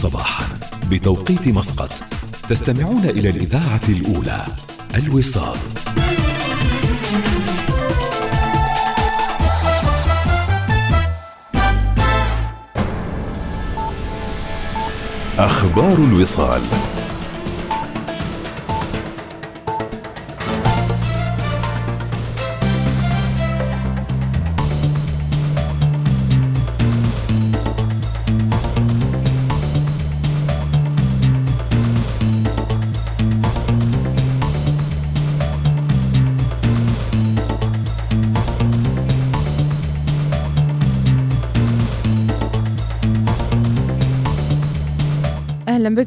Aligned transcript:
السابعة 0.00 0.10
صباحا 0.10 0.44
بتوقيت 0.90 1.48
مسقط 1.48 1.92
تستمعون 2.48 3.04
إلى 3.04 3.30
الإذاعة 3.30 3.80
الأولى 3.88 4.46
الوصال. 4.96 5.58
أخبار 15.38 15.98
الوصال. 15.98 16.62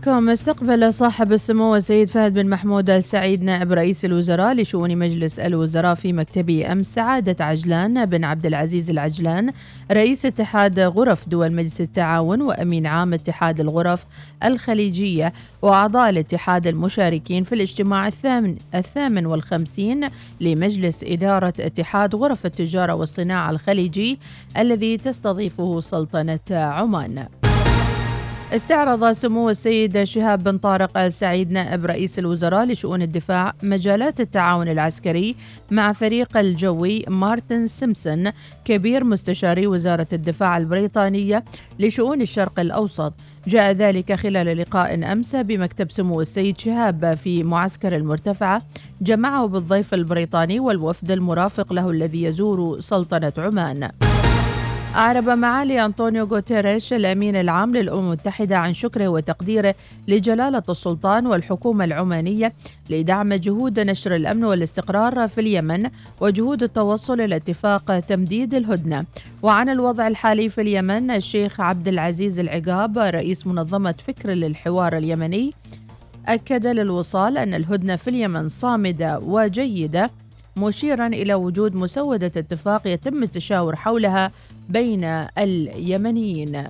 بكم 0.04 0.30
استقبل 0.30 0.94
صاحب 0.94 1.32
السمو 1.32 1.76
السيد 1.76 2.08
فهد 2.08 2.34
بن 2.34 2.50
محمود 2.50 2.90
السعيد 2.90 3.44
نائب 3.44 3.72
رئيس 3.72 4.06
الوزراء 4.06 4.54
لشؤون 4.54 4.98
مجلس 4.98 5.40
الوزراء 5.40 5.96
في 5.96 6.14
مكتبه 6.14 6.72
أمس 6.72 6.86
سعادة 6.94 7.46
عجلان 7.46 8.06
بن 8.06 8.24
عبد 8.24 8.46
العزيز 8.46 8.90
العجلان 8.90 9.52
رئيس 9.92 10.26
اتحاد 10.26 10.80
غرف 10.80 11.30
دول 11.30 11.52
مجلس 11.52 11.82
التعاون 11.82 12.42
وأمين 12.42 12.86
عام 12.86 13.14
اتحاد 13.14 13.60
الغرف 13.60 14.06
الخليجية 14.44 15.34
وأعضاء 15.62 16.10
الاتحاد 16.10 16.68
المشاركين 16.68 17.44
في 17.44 17.56
الاجتماع 17.56 18.08
الثامن, 18.08 18.56
الثامن 18.76 19.26
والخمسين 19.26 20.08
لمجلس 20.42 21.04
إدارة 21.04 21.54
اتحاد 21.60 22.16
غرف 22.16 22.46
التجارة 22.46 22.94
والصناعة 22.94 23.50
الخليجي 23.52 24.20
الذي 24.58 24.98
تستضيفه 24.98 25.80
سلطنة 25.82 26.40
عمان. 26.52 27.26
استعرض 28.56 29.12
سمو 29.12 29.50
السيد 29.50 30.04
شهاب 30.04 30.44
بن 30.44 30.58
طارق 30.58 30.98
السعيد 30.98 31.52
نائب 31.52 31.86
رئيس 31.86 32.20
الوزراء 32.20 32.66
لشؤون 32.66 33.02
الدفاع 33.02 33.54
مجالات 33.64 34.20
التعاون 34.20 34.68
العسكري 34.68 35.36
مع 35.72 35.94
فريق 35.94 36.38
الجوي 36.38 37.06
مارتن 37.08 37.68
سيمسون 37.68 38.32
كبير 38.66 39.04
مستشاري 39.04 39.68
وزارة 39.68 40.08
الدفاع 40.14 40.58
البريطانية 40.58 41.44
لشؤون 41.80 42.22
الشرق 42.22 42.60
الأوسط. 42.60 43.14
جاء 43.48 43.72
ذلك 43.72 44.14
خلال 44.14 44.58
لقاء 44.58 45.12
أمس 45.12 45.36
بمكتب 45.36 45.92
سمو 45.92 46.22
السيد 46.22 46.58
شهاب 46.58 47.14
في 47.18 47.44
معسكر 47.44 47.96
المرتفعة 47.96 48.62
جمعه 49.02 49.46
بالضيف 49.46 49.94
البريطاني 49.94 50.60
والوفد 50.60 51.12
المرافق 51.12 51.74
له 51.74 51.90
الذي 51.90 52.24
يزور 52.24 52.80
سلطنة 52.80 53.34
عمان. 53.38 53.90
أعرب 54.96 55.30
معالي 55.30 55.86
أنطونيو 55.86 56.26
غوتيريش 56.26 56.94
الأمين 56.94 57.36
العام 57.36 57.76
للأمم 57.76 58.08
المتحدة 58.08 58.58
عن 58.58 58.74
شكره 58.74 59.08
وتقديره 59.08 59.76
لجلالة 60.08 60.64
السلطان 60.70 61.28
والحكومة 61.28 61.86
العمانية 61.86 62.54
لدعم 62.90 63.34
جهود 63.34 63.80
نشر 63.80 64.16
الأمن 64.16 64.44
والاستقرار 64.44 65.28
في 65.28 65.42
اليمن 65.42 65.90
وجهود 66.22 66.64
التوصل 66.64 67.22
إلى 67.22 67.36
اتفاق 67.36 68.00
تمديد 68.00 68.54
الهدنة. 68.54 69.06
وعن 69.42 69.70
الوضع 69.70 70.08
الحالي 70.08 70.50
في 70.50 70.62
اليمن 70.62 71.12
الشيخ 71.12 71.62
عبد 71.62 71.88
العزيز 71.88 72.40
العقاب 72.40 72.98
رئيس 72.98 73.48
منظمة 73.48 73.96
فكر 74.08 74.30
للحوار 74.30 74.98
اليمني 74.98 75.54
أكد 76.28 76.68
للوصال 76.68 77.38
أن 77.38 77.54
الهدنة 77.54 77.96
في 77.96 78.10
اليمن 78.10 78.48
صامدة 78.48 79.20
وجيدة. 79.20 80.12
مشيرا 80.58 81.08
إلى 81.08 81.34
وجود 81.34 81.76
مسودة 81.76 82.28
اتفاق 82.28 82.88
يتم 82.88 83.24
التشاور 83.24 83.76
حولها 83.76 84.32
بين 84.70 85.04
اليمنيين. 85.38 86.64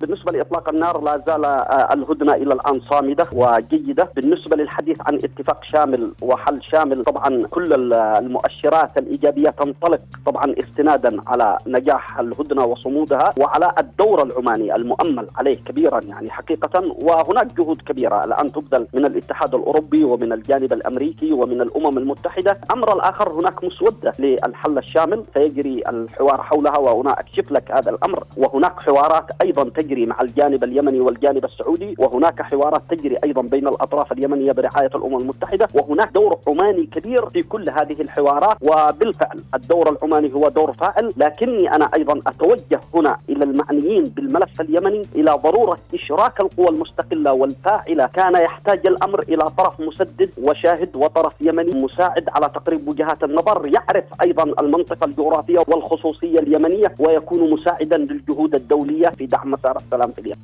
بالنسبة 0.00 0.32
لإطلاق 0.32 0.68
النار 0.68 1.04
لا 1.04 1.22
زال 1.26 1.44
آه، 1.44 1.94
الهدنة 1.94 2.32
إلى 2.34 2.54
الآن 2.54 2.80
صامدة 2.80 3.26
وجيدة. 3.32 4.08
بالنسبة 4.16 4.56
للحديث 4.56 4.96
عن 5.06 5.14
اتفاق 5.14 5.64
شامل 5.64 6.12
وحل 6.22 6.62
شامل 6.62 7.04
طبعا 7.04 7.42
كل 7.50 7.92
المؤشرات 7.92 8.98
الإيجابية 8.98 9.50
تنطلق 9.50 10.00
طبعا 10.26 10.54
استنادا 10.58 11.16
على 11.26 11.58
نجاح 11.66 12.18
الهدنة 12.20 12.64
وصمودها 12.64 13.30
وعلى 13.40 13.72
الدور 13.78 14.22
العماني 14.22 14.76
المؤمل 14.76 15.28
عليه 15.36 15.56
كبيرا 15.56 16.00
يعني 16.04 16.30
حقيقة. 16.30 16.82
وهناك 17.02 17.46
جهود 17.58 17.82
كبيرة 17.82 18.24
الآن 18.24 18.52
تبذل 18.52 18.86
من 18.94 19.04
الاتحاد 19.06 19.54
الأوروبي 19.54 20.04
ومن 20.04 20.32
الجانب 20.32 20.72
الأمريكي 20.72 21.32
ومن 21.32 21.60
الأمم 21.60 21.98
المتحدة. 21.98 22.60
أمر 22.72 22.92
الآخر 22.94 23.32
هناك 23.32 23.64
مسودة 23.64 24.14
للحل 24.18 24.78
الشامل. 24.78 25.24
سيجري 25.34 25.82
الحوار 25.88 26.42
حولها 26.42 26.78
وهنا 26.78 27.20
أكشف 27.20 27.52
لك 27.52 27.70
هذا 27.72 27.90
الأمر. 27.90 28.24
وهناك 28.36 28.80
حوارات 28.80 29.26
أيضا 29.42 29.64
تجري 29.64 29.87
تجري 29.88 30.06
مع 30.06 30.20
الجانب 30.22 30.64
اليمني 30.64 31.00
والجانب 31.00 31.44
السعودي 31.44 31.94
وهناك 31.98 32.42
حوارات 32.42 32.82
تجري 32.90 33.16
أيضا 33.24 33.42
بين 33.42 33.68
الأطراف 33.68 34.12
اليمنية 34.12 34.52
برعاية 34.52 34.90
الأمم 34.94 35.16
المتحدة 35.16 35.68
وهناك 35.74 36.12
دور 36.12 36.38
عماني 36.48 36.86
كبير 36.86 37.26
في 37.26 37.42
كل 37.42 37.70
هذه 37.70 38.00
الحوارات 38.02 38.56
وبالفعل 38.62 39.40
الدور 39.54 39.88
العماني 39.90 40.34
هو 40.34 40.48
دور 40.48 40.72
فاعل 40.72 41.12
لكني 41.16 41.74
أنا 41.74 41.90
أيضا 41.96 42.20
أتوجه 42.26 42.80
هنا 42.94 43.16
إلى 43.28 43.44
المعنيين 43.44 44.04
بالملف 44.04 44.60
اليمني 44.60 45.02
إلى 45.16 45.30
ضرورة 45.44 45.78
إشراك 45.94 46.40
القوى 46.40 46.68
المستقلة 46.68 47.32
والفاعلة. 47.32 48.06
كان 48.06 48.34
يحتاج 48.34 48.86
الأمر 48.86 49.20
إلى 49.22 49.50
طرف 49.58 49.80
مسدد 49.80 50.30
وشاهد 50.42 50.96
وطرف 50.96 51.32
يمني 51.40 51.80
مساعد 51.82 52.28
على 52.28 52.46
تقريب 52.54 52.88
وجهات 52.88 53.24
النظر 53.24 53.66
يعرف 53.66 54.04
أيضا 54.24 54.42
المنطقة 54.60 55.04
الجغرافية 55.04 55.58
والخصوصية 55.68 56.38
اليمنية 56.38 56.94
ويكون 56.98 57.50
مساعدا 57.50 57.96
للجهود 57.96 58.54
الدولية 58.54 59.08
في 59.08 59.26
دعم 59.26 59.50
مسار 59.50 59.77
السلام 59.78 60.12
في 60.12 60.34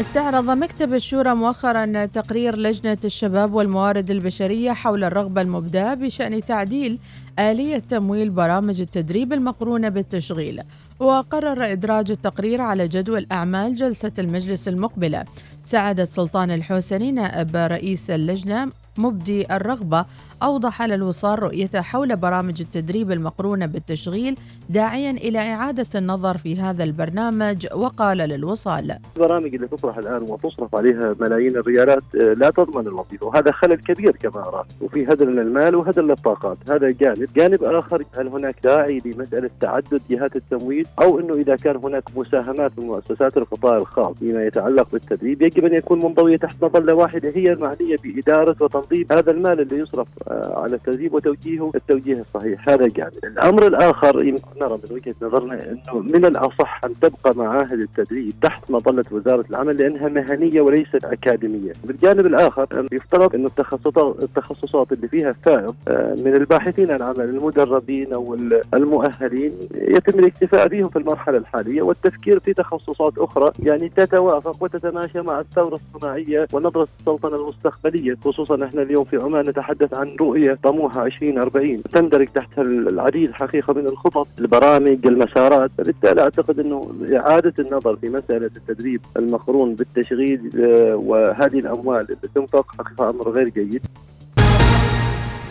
استعرض 0.00 0.50
مكتب 0.50 0.94
الشورى 0.94 1.34
مؤخرا 1.34 2.06
تقرير 2.06 2.58
لجنة 2.58 2.98
الشباب 3.04 3.54
والموارد 3.54 4.10
البشرية 4.10 4.72
حول 4.72 5.04
الرغبة 5.04 5.40
المبداة 5.40 5.94
بشأن 5.94 6.44
تعديل 6.44 6.98
آلية 7.38 7.78
تمويل 7.78 8.30
برامج 8.30 8.80
التدريب 8.80 9.32
المقرونة 9.32 9.88
بالتشغيل. 9.88 10.62
وقرر 11.00 11.72
إدراج 11.72 12.10
التقرير 12.10 12.60
على 12.60 12.88
جدول 12.88 13.26
أعمال 13.32 13.76
جلسة 13.76 14.12
المجلس 14.18 14.68
المقبلة. 14.68 15.24
سعادة 15.64 16.04
سلطان 16.04 16.50
الحوسني 16.50 17.12
نائب 17.12 17.56
رئيس 17.56 18.10
اللجنة 18.10 18.72
مبدي 18.98 19.54
الرغبة 19.54 20.04
أوضح 20.42 20.82
للوصال 20.82 21.42
رؤيته 21.42 21.80
حول 21.80 22.16
برامج 22.16 22.60
التدريب 22.60 23.12
المقرونة 23.12 23.66
بالتشغيل 23.66 24.36
داعيا 24.70 25.10
إلى 25.10 25.38
إعادة 25.38 25.86
النظر 25.94 26.36
في 26.36 26.56
هذا 26.60 26.84
البرنامج 26.84 27.66
وقال 27.74 28.18
للوصال 28.18 28.98
البرامج 29.16 29.54
اللي 29.54 29.68
تطرح 29.68 29.98
الآن 29.98 30.22
وتصرف 30.22 30.74
عليها 30.74 31.14
ملايين 31.20 31.56
الريالات 31.56 32.02
آه، 32.14 32.32
لا 32.32 32.50
تضمن 32.50 32.86
الوظيفة 32.86 33.26
وهذا 33.26 33.52
خلل 33.52 33.74
كبير 33.74 34.16
كما 34.16 34.48
أرى 34.48 34.64
وفي 34.80 35.04
هدر 35.04 35.30
للمال 35.30 35.74
وهدر 35.74 36.02
للطاقات 36.02 36.58
هذا 36.70 36.90
جانب. 36.90 37.28
جانب 37.36 37.64
آخر 37.64 38.04
هل 38.16 38.28
هناك 38.28 38.56
داعي 38.64 39.02
لمسألة 39.04 39.50
تعدد 39.60 40.00
جهات 40.10 40.36
التمويل؟ 40.36 40.86
أو 41.02 41.20
أنه 41.20 41.34
إذا 41.34 41.56
كان 41.56 41.76
هناك 41.76 42.04
مساهمات 42.16 42.72
من 42.78 42.86
مؤسسات 42.86 43.36
القطاع 43.36 43.76
الخاص 43.76 44.16
فيما 44.18 44.44
يتعلق 44.44 44.88
بالتدريب 44.92 45.42
يجب 45.42 45.64
أن 45.64 45.74
يكون 45.74 45.98
منضوية 45.98 46.36
تحت 46.36 46.64
مظلة 46.64 46.94
واحدة 46.94 47.32
هي 47.34 47.52
المعنية 47.52 47.96
بإدارة 48.04 48.56
وتنظيم 48.60 49.06
هذا 49.12 49.30
المال 49.30 49.60
اللي 49.60 49.78
يصرف 49.78 50.08
على 50.56 50.76
التدريب 50.76 51.14
وتوجيهه 51.14 51.70
التوجيه 51.74 52.20
الصحيح. 52.20 52.68
هذا 52.68 52.86
جانب. 52.88 53.12
الأمر 53.24 53.66
الآخر 53.66 54.16
نرى 54.60 54.78
من 54.84 54.90
وجهة 54.90 55.14
نظرنا 55.22 55.70
أنه 55.70 55.98
من 55.98 56.24
الأصح 56.24 56.84
أن 56.84 56.94
تبقى 57.00 57.34
معاهد 57.36 57.80
التدريب 57.80 58.32
تحت 58.42 58.70
مظلة 58.70 59.04
وزارة 59.10 59.44
العمل 59.50 59.76
لأنها 59.76 60.08
مهنية 60.08 60.60
وليست 60.60 61.04
أكاديمية. 61.04 61.72
بالجانب 61.84 62.26
الآخر 62.26 62.86
يفترض 62.92 63.34
أن 63.34 63.46
التخصصات 63.46 64.22
التخصصات 64.22 64.92
اللي 64.92 65.08
فيها 65.08 65.32
فائض 65.44 65.74
آه، 65.88 66.14
من 66.14 66.34
الباحثين 66.34 66.90
عن 66.90 67.02
عمل 67.02 67.20
المدربين 67.20 68.12
أو 68.12 68.36
المؤهلين 68.74 69.52
يتم 69.74 70.18
الاكتفاء 70.18 70.68
بهم 70.68 70.88
في 70.88 70.96
المرحلة 70.96 71.38
الحالية 71.38 71.82
والتفكير 71.82 72.40
في 72.40 72.52
تخصصات 72.54 73.18
أخرى 73.18 73.50
يعني 73.58 73.88
تتوافق 73.88 74.62
وتتماشى 74.62 75.20
مع 75.20 75.40
الثورة 75.40 75.74
الصناعية 75.94 76.46
ونظرة 76.52 76.88
السلطنة 77.00 77.36
المستقبلية 77.36 78.16
خصوصا 78.24 78.64
إحنا 78.64 78.82
اليوم 78.82 79.04
في 79.04 79.16
عمان 79.16 79.48
نتحدث 79.48 79.94
عن 79.94 80.16
رؤية 80.20 80.58
طموحة 80.62 81.06
2040 81.06 81.82
تندرج 81.82 82.28
تحت 82.34 82.58
العديد 82.58 83.32
حقيقة 83.32 83.72
من 83.72 83.86
الخطط 83.86 84.28
البرامج 84.38 85.06
المسارات. 85.06 85.70
بالتالي 85.78 86.22
أعتقد 86.22 86.60
أنه 86.60 86.92
إعادة 87.12 87.54
النظر 87.58 87.96
في 87.96 88.08
مسألة 88.08 88.50
التدريب 88.56 89.00
المقرون 89.16 89.74
بالتشغيل 89.74 90.50
آه، 90.60 90.96
وهذه 90.96 91.58
الأموال 91.58 92.00
اللي 92.00 92.28
تنفق 92.34 92.66
حقيقة 92.78 93.10
أمر 93.10 93.30
غير 93.30 93.48
جيد. 93.48 93.82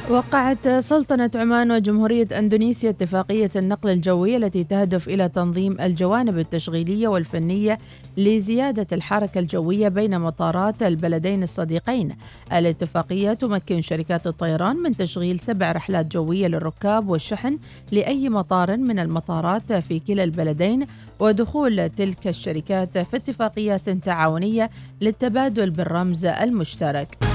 وقعت 0.10 0.68
سلطنة 0.68 1.32
عمان 1.36 1.72
وجمهورية 1.72 2.28
أندونيسيا 2.32 2.90
اتفاقية 2.90 3.50
النقل 3.56 3.90
الجوي 3.90 4.38
التي 4.38 4.64
تهدف 4.64 5.08
إلى 5.08 5.30
تنظيم 5.30 5.82
الجوانب 5.82 6.38
التشغيلية 6.38 7.08
والفنية 7.08 7.78
لزيادة 8.18 8.88
الحركة 8.92 9.40
الجوية 9.40 9.88
بين 9.88 10.20
مطارات 10.22 10.84
البلدين 10.84 11.44
الصديقين. 11.44 12.16
الاتفاقية 12.54 13.34
تمكن 13.34 13.82
شركات 13.82 14.28
الطيران 14.28 14.76
من 14.76 14.98
تشغيل 14.98 15.40
سبع 15.40 15.72
رحلات 15.72 16.06
جوية 16.12 16.48
للركاب 16.48 17.10
والشحن 17.10 17.60
لأي 17.92 18.30
مطار 18.30 18.78
من 18.78 19.00
المطارات 19.00 19.74
في 19.74 20.00
كلا 20.00 20.24
البلدين 20.24 20.86
ودخول 21.20 21.90
تلك 21.90 22.28
الشركات 22.28 22.98
في 22.98 23.18
اتفاقيات 23.18 23.90
تعاونية 23.90 24.70
للتبادل 25.02 25.70
بالرمز 25.70 26.26
المشترك. 26.26 27.29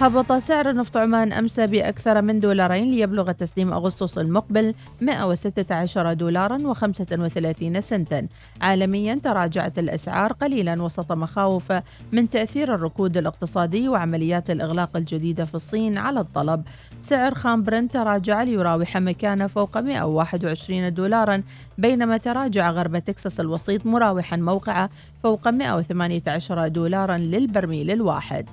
هبط 0.00 0.32
سعر 0.32 0.74
نفط 0.74 0.96
عمان 0.96 1.32
أمس 1.32 1.60
بأكثر 1.60 2.22
من 2.22 2.40
دولارين 2.40 2.90
ليبلغ 2.90 3.32
تسليم 3.32 3.72
أغسطس 3.72 4.18
المقبل 4.18 4.74
116 5.00 6.12
دولارا 6.12 6.74
و35 6.74 7.78
سنتا. 7.78 8.26
عالميا 8.60 9.20
تراجعت 9.24 9.78
الأسعار 9.78 10.32
قليلا 10.32 10.82
وسط 10.82 11.12
مخاوف 11.12 11.72
من 12.12 12.30
تأثير 12.30 12.74
الركود 12.74 13.16
الاقتصادي 13.16 13.88
وعمليات 13.88 14.50
الإغلاق 14.50 14.96
الجديدة 14.96 15.44
في 15.44 15.54
الصين 15.54 15.98
على 15.98 16.20
الطلب. 16.20 16.62
سعر 17.02 17.34
خام 17.34 17.62
برنت 17.62 17.92
تراجع 17.92 18.42
ليراوح 18.42 18.96
مكانه 18.96 19.46
فوق 19.46 19.78
121 19.78 20.94
دولارا 20.94 21.42
بينما 21.78 22.16
تراجع 22.16 22.70
غرب 22.70 22.98
تكساس 22.98 23.40
الوسيط 23.40 23.86
مراوحا 23.86 24.36
موقعة 24.36 24.90
فوق 25.22 25.48
118 25.48 26.68
دولارا 26.68 27.16
للبرميل 27.16 27.90
الواحد. 27.90 28.48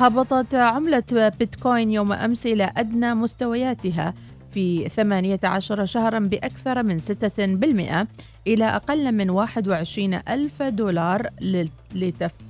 هبطت 0.00 0.54
عملة 0.54 1.32
بيتكوين 1.38 1.90
يوم 1.90 2.12
أمس 2.12 2.46
إلى 2.46 2.72
أدنى 2.76 3.14
مستوياتها 3.14 4.14
في 4.50 4.88
18 4.88 5.84
شهرا 5.84 6.18
بأكثر 6.18 6.82
من 6.82 6.98
6% 6.98 8.06
إلى 8.46 8.64
أقل 8.64 9.12
من 9.12 9.30
21 9.30 10.14
ألف 10.14 10.62
دولار 10.62 11.28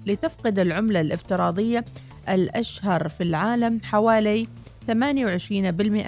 لتفقد 0.07 0.59
العملة 0.59 1.01
الافتراضية 1.01 1.85
الأشهر 2.29 3.09
في 3.09 3.23
العالم 3.23 3.81
حوالي 3.85 4.47
28% 4.87 4.93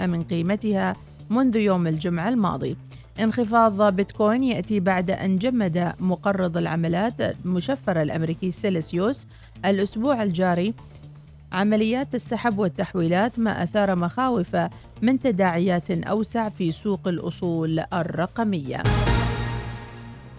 من 0.07 0.23
قيمتها 0.23 0.97
منذ 1.31 1.57
يوم 1.57 1.87
الجمعة 1.87 2.29
الماضي. 2.29 2.77
انخفاض 3.21 3.95
بيتكوين 3.95 4.43
يأتي 4.43 4.81
بعد 4.81 5.11
أن 5.11 5.37
جمد 5.39 5.95
مقرض 6.01 6.57
العملات 6.57 7.21
المشفر 7.21 8.03
الأمريكي 8.03 8.51
سيليسيوس 8.51 9.27
الأسبوع 9.65 10.23
الجاري 10.23 10.75
عمليات 11.53 12.15
السحب 12.15 12.59
والتحويلات 12.59 13.39
ما 13.39 13.63
أثار 13.63 13.97
مخاوف 13.97 14.57
من 15.03 15.21
تداعيات 15.21 15.91
أوسع 15.91 16.49
في 16.49 16.73
سوق 16.73 17.09
الأصول 17.09 17.85
الرقمية. 17.93 18.83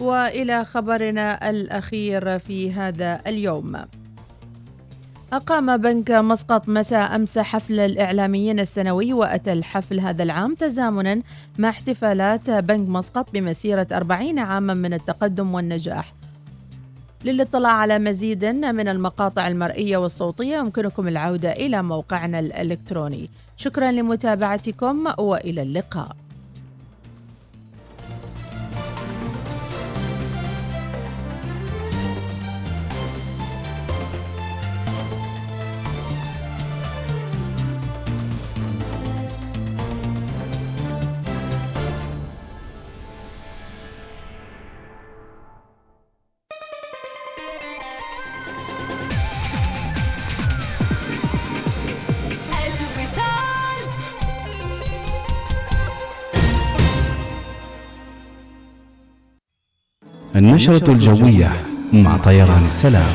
وإلى 0.00 0.64
خبرنا 0.64 1.50
الأخير 1.50 2.38
في 2.38 2.72
هذا 2.72 3.20
اليوم. 3.26 3.76
أقام 5.32 5.76
بنك 5.76 6.10
مسقط 6.10 6.68
مساء 6.68 7.16
أمس 7.16 7.38
حفل 7.38 7.80
الإعلاميين 7.80 8.60
السنوي 8.60 9.12
وأتى 9.12 9.52
الحفل 9.52 10.00
هذا 10.00 10.22
العام 10.22 10.54
تزامنا 10.54 11.22
مع 11.58 11.68
احتفالات 11.68 12.50
بنك 12.50 12.88
مسقط 12.88 13.30
بمسيرة 13.32 13.86
40 13.92 14.38
عاما 14.38 14.74
من 14.74 14.94
التقدم 14.94 15.54
والنجاح 15.54 16.14
للاطلاع 17.24 17.72
على 17.72 17.98
مزيد 17.98 18.44
من 18.44 18.88
المقاطع 18.88 19.48
المرئية 19.48 19.96
والصوتية 19.96 20.56
يمكنكم 20.56 21.08
العودة 21.08 21.52
إلى 21.52 21.82
موقعنا 21.82 22.38
الإلكتروني. 22.38 23.28
شكرا 23.56 23.90
لمتابعتكم 23.92 25.06
وإلى 25.18 25.62
اللقاء. 25.62 26.16
النشرة 60.52 60.92
الجوية 60.92 61.52
مع 61.92 62.16
طيران 62.16 62.64
السلام. 62.64 63.12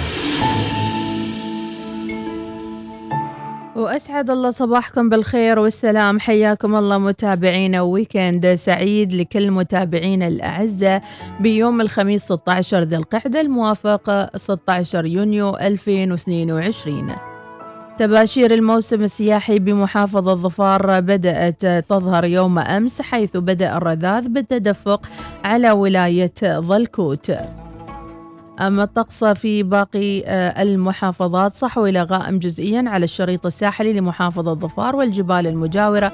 وأسعد 3.75 4.30
الله 4.30 4.50
صباحكم 4.50 5.10
بالخير 5.10 5.60
والسلام. 5.60 6.19
حياكم 6.19 6.75
الله 6.75 6.98
متابعينا 6.98 7.81
ويكند 7.81 8.56
سعيد 8.56 9.13
لكل 9.13 9.51
متابعينا 9.51 10.28
الأعزة 10.28 11.01
بيوم 11.39 11.81
الخميس 11.81 12.24
16 12.24 12.81
ذي 12.81 12.95
القعدة 12.95 13.42
الموافق 13.42 14.38
16 14.38 15.06
يونيو 15.06 15.57
2022 15.57 17.16
تباشير 18.00 18.54
الموسم 18.54 19.04
السياحي 19.04 19.60
بمحافظة 19.60 20.34
ظفار 20.36 21.00
بدأت 21.00 21.66
تظهر 21.66 22.26
يوم 22.26 22.60
أمس 22.60 23.02
حيث 23.02 23.38
بدأ 23.38 23.78
الرذاذ 23.78 24.28
بالتدفق 24.28 25.10
على 25.44 25.72
ولاية 25.72 26.34
ظلكوت. 26.44 27.32
أما 28.60 28.84
الطقس 28.84 29.24
في 29.24 29.64
باقي 29.64 30.24
آه، 30.26 30.62
المحافظات 30.62 31.56
صحو 31.56 31.86
إلى 31.86 32.04
غائم 32.04 32.40
جزئيا 32.40 32.83
على 32.88 33.04
الشريط 33.04 33.45
الساحلي 33.45 33.94
لمحافظة 33.94 34.54
ظفار 34.54 34.95
والجبال 34.95 35.48
المجاورة 35.48 36.12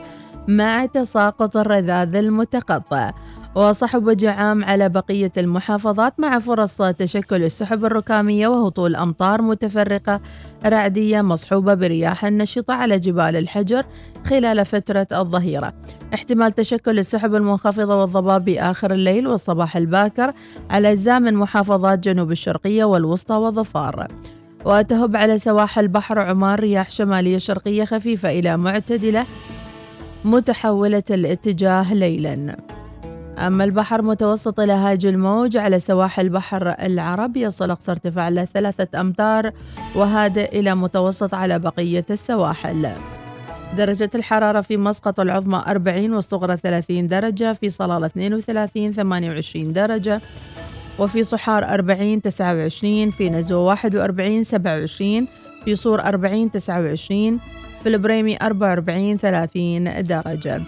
مع 0.48 0.86
تساقط 0.86 1.58
الرذاذ 1.58 2.16
المتقطع. 2.16 3.12
وصحب 3.56 4.08
وجه 4.08 4.32
عام 4.32 4.64
على 4.64 4.90
بقية 4.90 5.32
المحافظات 5.38 6.20
مع 6.20 6.40
فرص 6.40 6.82
تشكل 6.82 7.44
السحب 7.44 7.86
الركامية 7.86 8.48
وهطول 8.48 8.96
أمطار 8.96 9.42
متفرقة 9.42 10.22
رعدية 10.66 11.22
مصحوبة 11.22 11.74
برياح 11.74 12.26
نشطة 12.26 12.74
على 12.74 13.00
جبال 13.00 13.36
الحجر 13.36 13.86
خلال 14.26 14.66
فترة 14.66 15.08
الظهيرة. 15.12 15.74
احتمال 16.14 16.52
تشكل 16.52 17.00
السحب 17.00 17.36
المنخفضة 17.36 18.02
والضباب 18.02 18.46
بآخر 18.46 18.92
الليل 18.92 19.28
والصباح 19.28 19.78
الباكر 19.78 20.34
على 20.70 20.92
أجزاء 20.92 21.20
من 21.20 21.34
محافظات 21.34 22.00
جنوب 22.00 22.32
الشرقية 22.32 22.84
والوسطى 22.84 23.36
وظفار 23.36 24.08
وتهب 24.66 25.16
على 25.16 25.38
سواحل 25.38 25.88
بحر 25.88 26.20
عمان 26.20 26.56
رياح 26.56 26.92
شمالية 26.92 27.38
شرقية 27.38 27.86
خفيفة 27.86 28.30
إلى 28.30 28.58
معتدلة 28.58 29.26
متحولة 30.26 31.04
الاتجاه 31.10 31.94
ليلاً. 31.94 32.58
أما 33.38 33.64
البحر 33.64 34.02
متوسط 34.02 34.60
إلى 34.60 34.74
هاج 34.74 35.06
الموج 35.06 35.58
على 35.58 35.80
سواحل 35.80 36.30
بحر 36.30 36.70
العرب 36.70 37.38
يصل 37.38 37.72
أقصى 37.72 37.92
ارتفاع 37.92 38.28
إلى 38.28 38.46
ثلاثة 38.54 39.02
أمتار 39.02 39.52
وهادئ 39.96 40.60
إلى 40.60 40.76
متوسط 40.76 41.34
على 41.34 41.60
بقية 41.60 42.06
السواحل. 42.10 42.90
درجة 43.78 44.10
الحرارة 44.16 44.62
في 44.62 44.78
مسقط 44.78 45.20
العظمى 45.20 45.64
40 45.68 46.14
والصغرى 46.14 46.58
30 46.58 47.08
درجة 47.08 47.54
في 47.54 47.70
صلالة 47.70 48.06
32 48.06 48.92
28 48.92 49.74
درجة 49.74 50.22
وفي 51.00 51.24
صحار 51.24 51.66
40 51.66 52.22
29 52.22 53.12
في 53.12 53.30
نزوة 53.30 53.60
41 53.64 54.44
27 54.44 55.28
في 55.66 55.76
صور 55.76 56.02
40 56.02 56.52
29 56.52 57.40
في 57.84 57.90
البريمي 57.90 58.38
44 58.42 59.18
30 59.18 60.04
درجة. 60.04 60.62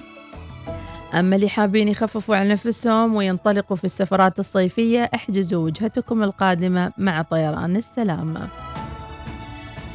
أما 1.16 1.36
اللي 1.36 1.50
حابين 1.50 1.88
يخففوا 1.88 2.36
عن 2.36 2.48
نفسهم 2.48 3.16
وينطلقوا 3.16 3.78
في 3.78 3.84
السفرات 3.84 4.40
الصيفية 4.40 5.10
احجزوا 5.16 5.66
وجهتكم 5.66 6.24
القادمة 6.24 6.92
مع 6.98 7.22
طيران 7.22 7.76
السلام. 7.76 8.48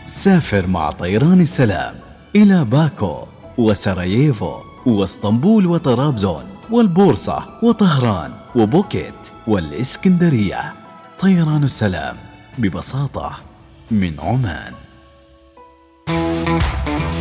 سافر 0.06 0.66
مع 0.66 0.90
طيران 0.90 1.40
السلام 1.40 1.94
إلى 2.36 2.64
باكو 2.64 3.26
وسراييفو 3.58 4.56
واسطنبول 4.86 5.66
وطرابزون 5.66 6.44
وبورصة 6.70 7.44
وطهران 7.62 8.32
وبوكيت 8.56 9.14
والإسكندرية. 9.46 10.72
طيران 11.18 11.64
السلام 11.64 12.16
ببساطة 12.58 13.32
من 13.90 14.14
عمان. 14.20 14.72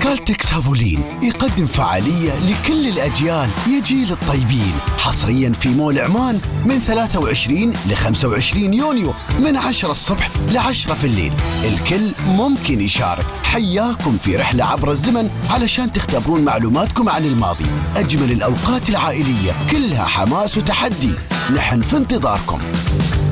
Caltex 0.04 0.54
Havoline 0.54 1.04
يقدم 1.24 1.66
فعالية 1.66 2.32
لكل 2.32 2.88
الأجيال 2.88 3.50
يا 3.68 3.82
جيل 3.82 4.12
الطيبين 4.12 4.74
حصريا 4.98 5.54
في 5.54 5.70
مول 5.70 6.00
عمان 6.00 6.40
من 6.66 6.80
23 6.80 7.74
ل 7.90 7.96
25 7.96 8.74
يونيو 8.74 9.14
من 9.40 9.58
10 9.58 9.92
الصبح 9.92 10.30
ل 10.52 10.58
10 10.58 10.94
في 10.94 11.04
الليل. 11.04 11.34
الكل 11.64 12.12
ممكن 12.28 12.82
يشارك. 12.82 13.26
حياكم 13.44 14.18
في 14.18 14.36
رحلة 14.36 14.66
عبر 14.66 14.92
الزمن 14.92 15.30
علشان 15.50 15.94
تختبرون 15.94 16.42
معلوماتكم 16.42 17.10
عن 17.10 17.26
الماضي. 17.26 17.66
أجمل 17.96 18.32
الأوقات 18.32 18.90
العائلية 18.90 19.68
كلها 19.72 20.06
حماس 20.06 20.58
وتحدي. 20.58 21.14
نحن 21.56 21.82
في 21.82 21.98
انتظاركم. 21.98 22.60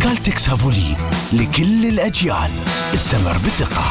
كالتكس 0.01 0.49
هافولين 0.49 0.97
لكل 1.33 1.85
الأجيال. 1.85 2.51
استمر 2.93 3.37
بثقة 3.45 3.83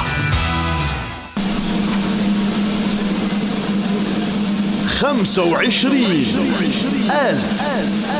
خمسة 4.96 5.44
وعشرين 5.44 6.24
ألف 7.10 7.62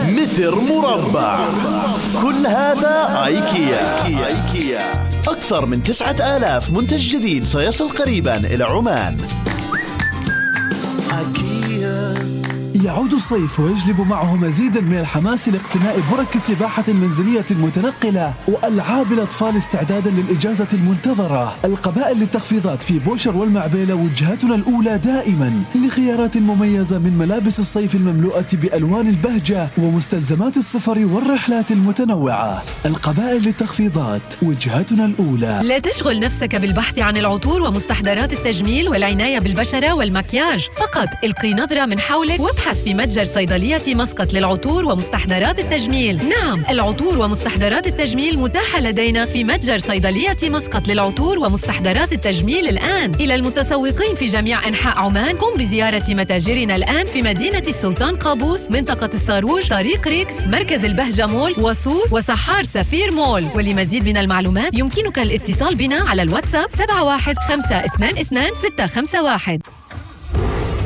متر 0.09 0.55
مربع. 0.61 1.49
كل 2.23 2.47
هذا 2.47 3.25
آيكيا. 3.25 4.05
آيكيا. 4.07 5.11
أكثر 5.29 5.67
من 5.67 5.83
تسعة 5.83 6.37
آلاف 6.37 6.71
منتج 6.71 7.09
جديد 7.09 7.45
سيصل 7.45 7.91
قريبا 7.91 8.37
إلى 8.37 8.65
عمان. 8.65 9.19
يعود 12.87 13.13
الصيف 13.13 13.61
ويجلب 13.61 14.01
معه 14.01 14.37
مزيدا 14.37 14.81
من 14.81 14.99
الحماس 14.99 15.49
لاقتناء 15.49 16.01
برك 16.13 16.37
سباحة 16.37 16.85
منزلية 16.89 17.47
متنقلة 17.51 18.35
وألعاب 18.49 19.13
الأطفال 19.13 19.57
استعدادا 19.57 20.11
للإجازة 20.11 20.69
المنتظرة. 20.73 21.57
القبائل 21.65 22.19
للتخفيضات 22.19 22.83
في 22.83 22.99
بوشر 22.99 23.37
والمعبيلة 23.37 23.95
وجهتنا 23.95 24.55
الأولى 24.55 24.99
دائما 24.99 25.63
لخيارات 25.75 26.37
مميزة 26.37 26.99
من 26.99 27.19
ملابس 27.19 27.59
الصيف 27.59 27.95
المملوءة 27.95 28.47
بألوان 28.53 29.09
البهجة 29.09 29.69
ومستلزمات 29.79 30.57
السفر 30.57 30.99
والرحلات 30.99 31.71
المتنوعة. 31.71 32.63
القبائل 32.87 33.43
للتخفيضات 33.43 34.23
وجهتنا 34.43 35.05
الأولى. 35.05 35.61
لا 35.65 35.79
تشغل 35.79 36.21
نفسك 36.21 36.57
بالبحث 36.57 36.99
عن 36.99 37.17
العطور 37.17 37.63
ومستحضرات 37.63 38.33
التجميل 38.33 38.89
والعناية 38.89 39.39
بالبشرة 39.39 39.93
والمكياج. 39.93 40.69
فقط 40.77 41.09
القي 41.25 41.55
نظرة 41.55 41.87
من 41.87 42.01
حولك 42.01 42.41
وابحث 42.41 42.76
ابحث 42.77 42.85
في 42.85 42.95
متجر 42.95 43.25
صيدلية 43.25 43.95
مسقط 43.95 44.33
للعطور 44.33 44.85
ومستحضرات 44.85 45.59
التجميل. 45.59 46.29
نعم. 46.29 46.65
العطور 46.71 47.19
ومستحضرات 47.19 47.87
التجميل 47.87 48.39
متاحة 48.39 48.81
لدينا 48.81 49.27
في 49.27 49.45
متجر 49.45 49.79
صيدلية 49.79 50.37
مسقط 50.43 50.89
للعطور 50.89 51.39
ومستحضرات 51.39 52.13
التجميل 52.13 52.69
الآن. 52.69 53.15
إلى 53.15 53.35
المتسوقين 53.35 54.15
في 54.15 54.27
جميع 54.27 54.69
أنحاء 54.69 54.99
عمان 54.99 55.37
قم 55.37 55.59
بزيارة 55.59 56.03
متاجرنا 56.09 56.77
الآن 56.77 57.07
في 57.07 57.23
مدينة 57.23 57.63
السلطان 57.67 58.17
قابوس 58.17 58.71
منطقة 58.71 59.11
الصاروج 59.15 59.69
طريق 59.69 60.09
ريكس 60.09 60.35
مركز 60.47 60.85
البهجة 60.85 61.27
مول 61.27 61.55
وصور 61.59 62.09
وسحار 62.11 62.65
سفير 62.65 63.11
مول. 63.13 63.47
ولمزيد 63.55 64.05
من 64.05 64.17
المعلومات 64.17 64.75
يمكنك 64.75 65.19
الاتصال 65.19 65.75
بنا 65.75 65.97
على 66.09 66.23
الواتساب 66.23 66.71
71522 66.71 68.55
651 68.55 69.76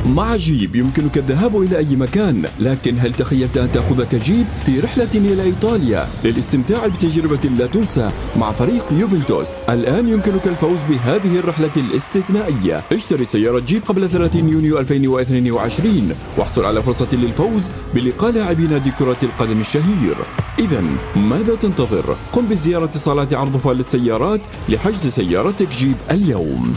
مع 0.07 0.37
جيب 0.37 0.77
يمكنك 0.77 1.19
الذهاب 1.19 1.63
إلى 1.63 1.79
أي 1.79 1.97
مكان 1.97 2.45
لكن 2.59 2.99
هل 2.99 3.13
تخيلت 3.13 3.57
أن 3.57 3.73
تأخذك 3.73 4.15
جيب 4.15 4.47
في 4.67 4.81
رحلة 4.81 5.09
إلى 5.15 5.43
إيطاليا؟ 5.43 6.09
للاستمتاع 6.25 6.87
بتجربة 6.87 7.49
لا 7.49 7.67
تنسى 7.67 8.11
مع 8.37 8.53
فريق 8.53 8.85
يوفنتوس. 8.93 9.49
الآن 9.69 10.09
يمكنك 10.09 10.47
الفوز 10.47 10.79
بهذه 10.91 11.39
الرحلة 11.39 11.71
الاستثنائية. 11.77 12.83
اشتري 12.93 13.25
سيارة 13.25 13.61
جيب 13.61 13.83
قبل 13.83 14.11
30 14.11 14.49
يونيو 14.49 14.79
2022 14.79 16.15
واحصل 16.39 16.65
على 16.65 16.83
فرصة 16.83 17.09
للفوز 17.13 17.63
بلقاء 17.95 18.31
لاعبي 18.31 18.67
نادي 18.67 18.91
كرة 18.91 19.19
القدم 19.23 19.61
الشهير. 19.61 20.17
إذا 20.59 20.85
ماذا 21.17 21.55
تنتظر؟ 21.55 22.17
قم 22.33 22.47
بزيارة 22.47 22.91
صالات 22.95 23.35
عرض 23.35 23.69
للسيارات 23.69 24.41
لحجز 24.69 25.07
سيارتك 25.07 25.69
جيب 25.69 25.97
اليوم. 26.11 26.75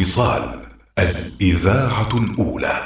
الوصال 0.00 0.60
الإذاعة 0.98 2.08
الأولى. 2.14 2.78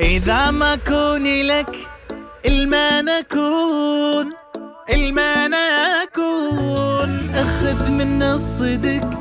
إذا 0.00 0.50
ما 0.50 0.76
كوني 0.76 1.42
لك 1.42 1.76
الما 2.46 3.00
نكون 3.02 4.32
الما 4.90 5.48
نكون 5.48 7.10
أخذ 7.34 7.90
من 7.90 8.22
الصدق 8.22 9.20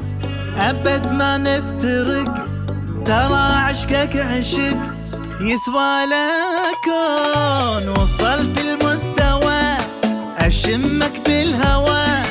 أبد 0.58 1.08
ما 1.12 1.38
نفترق. 1.38 2.48
ترى 3.06 3.48
عشقك 3.64 4.16
عشق 4.16 4.78
يسوى 5.42 6.06
لكون 6.14 7.90
وصلت 7.90 8.60
المستوى 8.60 9.62
أشمك 10.40 11.22
بالهوى. 11.26 12.27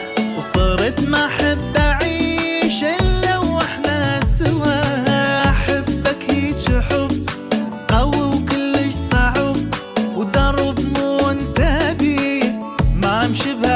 صرت 0.67 1.01
ما 1.01 1.27
احب 1.27 1.77
اعيش 1.77 2.85
إلا 2.85 3.39
وإحنا 3.39 4.21
سوا. 4.39 4.81
أحبك 5.51 6.23
هيج 6.31 6.65
حب 6.89 7.11
قوي 7.89 8.21
وكلش 8.21 8.95
صعب. 9.13 9.57
ودرب 10.17 10.79
مو 10.99 11.31
أنت 11.31 11.61
بيه 11.99 12.61
ما 13.03 13.27
أمشي 13.27 13.55
بها 13.63 13.76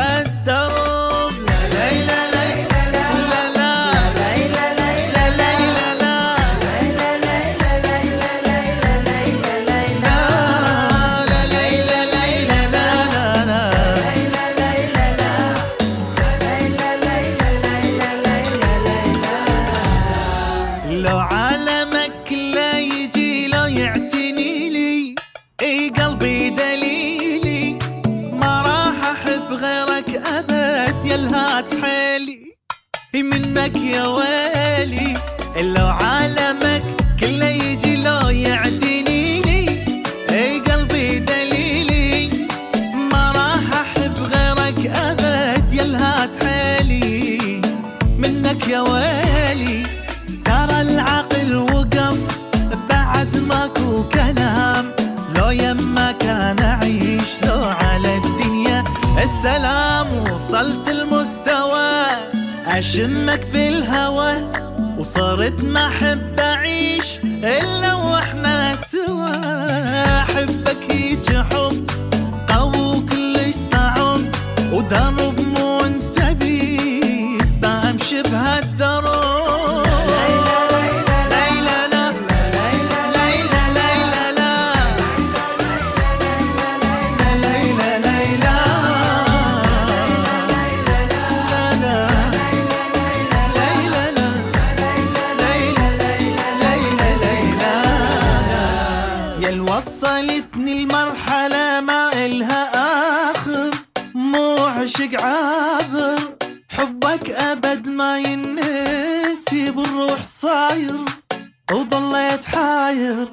وظليت 111.93 112.45
حاير. 112.45 113.29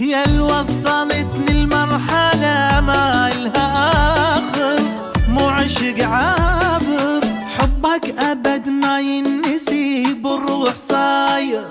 يا 0.00 0.24
اللي 0.24 0.40
وصلتني 0.40 1.50
المرحلة 1.50 2.80
ما 2.80 3.28
إلها 3.28 4.38
آخر. 4.38 4.80
مو 5.28 5.48
عشق 5.48 6.04
عابر. 6.04 7.20
حبك 7.46 8.14
أبد 8.18 8.68
ما 8.68 9.00
ينسي 9.00 10.14
بالروح 10.14 10.74
صاير. 10.74 11.66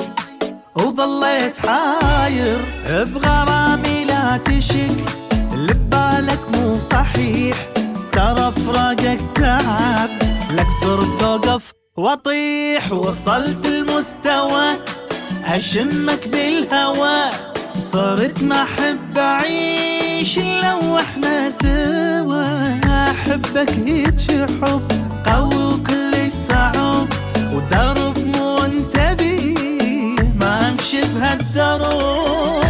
وظليت 0.75 1.67
حاير. 1.67 2.65
بغرامي 2.85 4.05
لا 4.05 4.37
تشك 4.37 5.03
اللي 5.53 5.73
ببالك 5.73 6.39
مو 6.53 6.79
صحيح. 6.79 7.57
ترى 8.11 8.51
فراقك 8.51 9.19
تعب 9.35 10.09
لك 10.51 10.67
صرت 10.83 11.23
اوقف 11.23 11.71
واطيح 11.97 12.91
وصلت 12.91 13.65
المستوى 13.65 14.71
أشمك 15.55 16.27
بالهوى 16.27 17.29
صرت 17.91 18.43
ما 18.43 18.63
أحب 18.63 19.17
أعيش 19.17 20.37
إلا 20.37 20.73
وإحنا 20.75 21.49
سوا. 21.49 22.79
أحبك 23.11 23.69
هيك 23.85 24.19
حب 24.63 24.81
قوي 25.25 25.55
وكلش 25.73 26.33
صعب 26.49 27.07
ودرب 27.53 28.17
مو 28.35 28.57
انتبه 28.57 29.55
ما 30.39 30.69
أمشي 30.69 31.01
بهالدروب 31.01 32.60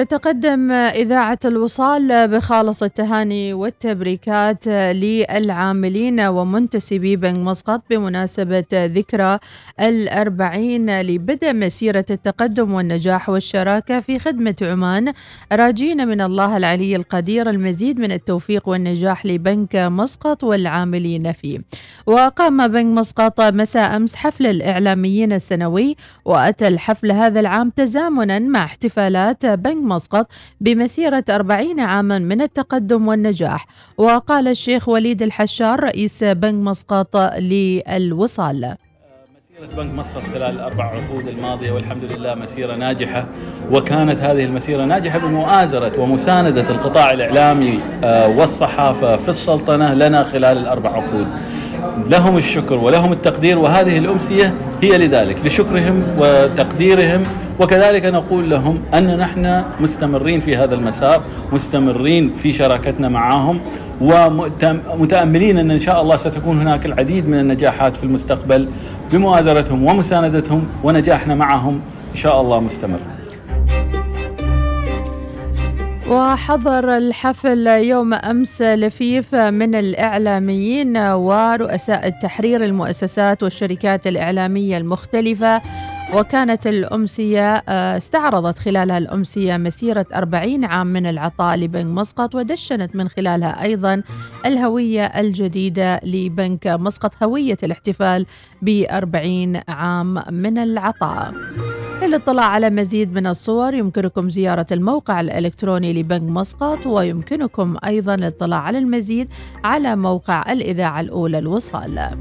تتقدم 0.00 0.70
إذاعة 0.70 1.38
الوصال 1.44 2.28
بخالص 2.28 2.82
التهاني 2.82 3.52
والتبريكات 3.52 4.68
للعاملين 4.68 6.20
ومنتسبي 6.20 7.16
بنك 7.16 7.38
مسقط 7.38 7.82
بمناسبة 7.90 8.64
ذكرى 8.72 9.38
الأربعين 9.80 11.00
لبدء 11.00 11.52
مسيرة 11.52 12.04
التقدم 12.10 12.72
والنجاح 12.72 13.28
والشراكة 13.28 14.00
في 14.00 14.18
خدمة 14.18 14.54
عمان. 14.62 15.12
راجين 15.52 16.08
من 16.08 16.20
الله 16.20 16.56
العلي 16.56 16.96
القدير 16.96 17.50
المزيد 17.50 17.98
من 17.98 18.12
التوفيق 18.12 18.68
والنجاح 18.68 19.26
لبنك 19.26 19.76
مسقط 19.76 20.44
والعاملين 20.44 21.32
فيه. 21.32 21.58
وقام 22.06 22.68
بنك 22.68 22.98
مسقط 22.98 23.40
مساء 23.40 23.96
أمس 23.96 24.14
حفل 24.14 24.46
الإعلاميين 24.46 25.32
السنوي 25.32 25.96
وأتى 26.24 26.68
الحفل 26.68 27.12
هذا 27.12 27.40
العام 27.40 27.70
تزامنا 27.70 28.38
مع 28.38 28.64
احتفالات 28.64 29.46
بنك 29.46 29.89
مسقط 29.94 30.26
بمسيرة 30.60 31.24
40 31.30 31.80
عاما 31.80 32.18
من 32.18 32.40
التقدم 32.40 33.08
والنجاح. 33.08 33.66
وقال 33.98 34.48
الشيخ 34.48 34.88
وليد 34.88 35.22
الحشار 35.22 35.80
رئيس 35.84 36.24
بنك 36.24 36.64
مسقط 36.64 37.16
للوصال. 37.16 38.76
مسيرة 39.60 39.76
بنك 39.76 39.98
مسقط 39.98 40.22
خلال 40.22 40.54
الأربع 40.54 40.84
عقود 40.84 41.28
الماضية 41.28 41.72
والحمد 41.72 42.12
لله 42.12 42.34
مسيرة 42.34 42.74
ناجحة. 42.76 43.26
وكانت 43.72 44.20
هذه 44.20 44.44
المسيرة 44.44 44.84
ناجحة 44.84 45.18
بمؤازرة 45.18 46.00
ومساندة 46.00 46.70
القطاع 46.70 47.10
الإعلامي 47.10 47.80
آه، 48.04 48.28
والصحافة 48.28 49.16
في 49.16 49.28
السلطنة 49.28 49.94
لنا 49.94 50.24
خلال 50.24 50.58
الأربع 50.58 50.90
عقود. 50.90 51.26
لهم 52.08 52.36
الشكر 52.36 52.74
ولهم 52.74 53.12
التقدير 53.12 53.58
وهذه 53.58 53.98
الأمسية 53.98 54.54
هي 54.82 54.98
لذلك 54.98 55.46
لشكرهم 55.46 56.02
وتقديرهم. 56.18 57.22
وكذلك 57.60 58.04
نقول 58.04 58.50
لهم 58.50 58.78
أن 58.94 59.18
نحن 59.18 59.64
مستمرين 59.80 60.40
في 60.40 60.56
هذا 60.56 60.74
المسار 60.74 61.22
مستمرين 61.52 62.32
في 62.42 62.52
شراكتنا 62.52 63.08
معهم 63.08 63.60
ومتأملين 64.00 65.58
أن 65.58 65.70
إن 65.70 65.78
شاء 65.78 66.02
الله 66.02 66.16
ستكون 66.16 66.60
هناك 66.60 66.86
العديد 66.86 67.28
من 67.28 67.40
النجاحات 67.40 67.96
في 67.96 68.04
المستقبل 68.04 68.68
بمؤازرتهم 69.12 69.84
ومساندتهم 69.84 70.66
ونجاحنا 70.84 71.34
معهم 71.34 71.80
إن 72.10 72.16
شاء 72.16 72.40
الله 72.40 72.60
مستمر. 72.60 72.98
وحضر 76.10 76.96
الحفل 76.96 77.66
يوم 77.66 78.14
أمس 78.14 78.62
لفيف 78.62 79.34
من 79.34 79.74
الإعلاميين 79.74 80.96
ورؤساء 80.96 82.06
التحرير 82.06 82.64
المؤسسات 82.64 83.42
والشركات 83.42 84.06
الإعلامية 84.06 84.76
المختلفة. 84.76 85.62
وكانت 86.14 86.66
الأمسية 86.66 87.54
آه، 87.68 87.96
استعرضت 87.96 88.58
خلالها 88.58 88.98
الأمسية 88.98 89.56
مسيرة 89.56 90.06
40 90.14 90.64
عام 90.64 90.86
من 90.86 91.06
العطاء 91.06 91.56
لبنك 91.56 91.86
مسقط 91.86 92.34
ودشنت 92.34 92.96
من 92.96 93.08
خلالها 93.08 93.62
أيضا 93.62 94.02
الهوية 94.46 95.04
الجديدة 95.06 96.00
لبنك 96.02 96.66
مسقط 96.66 97.22
هوية 97.22 97.56
الاحتفال 97.62 98.26
ب 98.62 98.84
40 98.90 99.60
عام 99.68 100.22
من 100.30 100.58
العطاء. 100.58 101.34
للاطلاع 102.02 102.44
على 102.44 102.70
مزيد 102.70 103.12
من 103.12 103.26
الصور 103.26 103.74
يمكنكم 103.74 104.30
زيارة 104.30 104.66
الموقع 104.72 105.20
الإلكتروني 105.20 105.92
لبنك 105.92 106.22
مسقط 106.22 106.86
ويمكنكم 106.86 107.76
أيضا 107.84 108.14
الاطلاع 108.14 108.58
على 108.58 108.78
المزيد 108.78 109.28
على 109.64 109.96
موقع 109.96 110.52
الإذاعة 110.52 111.00
الأولى 111.00 111.38
الوصال. 111.38 112.18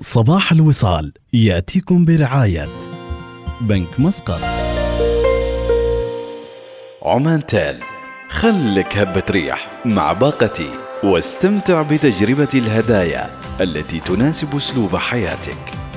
صباح 0.00 0.52
الوصال 0.52 1.12
يأتيكم 1.32 2.04
برعاية 2.04 2.68
بنك 3.60 4.00
مسقط. 4.00 4.40
عمان 7.02 7.46
تال 7.46 7.76
خلك 8.28 8.96
هبة 8.96 9.22
ريح 9.30 9.82
مع 9.84 10.12
باقتي 10.12 10.70
واستمتع 11.04 11.82
بتجربة 11.82 12.48
الهدايا 12.54 13.26
التي 13.60 14.00
تناسب 14.00 14.56
أسلوب 14.56 14.96
حياتك. 14.96 15.87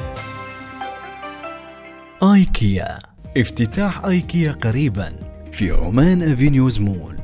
آيكيا. 2.23 2.99
افتتاح 3.37 4.05
آيكيا 4.05 4.51
قريبا 4.51 5.13
في 5.51 5.71
عمان 5.71 6.23
أفينيوز 6.23 6.79
مول. 6.79 7.15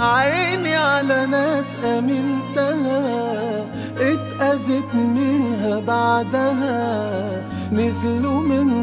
عيني 0.00 0.76
على 0.76 1.26
ناس 1.26 1.64
آمنتها 1.84 3.66
اتأذت 3.96 4.94
منها 4.94 5.80
بعدها 5.80 7.42
نزلوا 7.72 8.40
من 8.40 8.81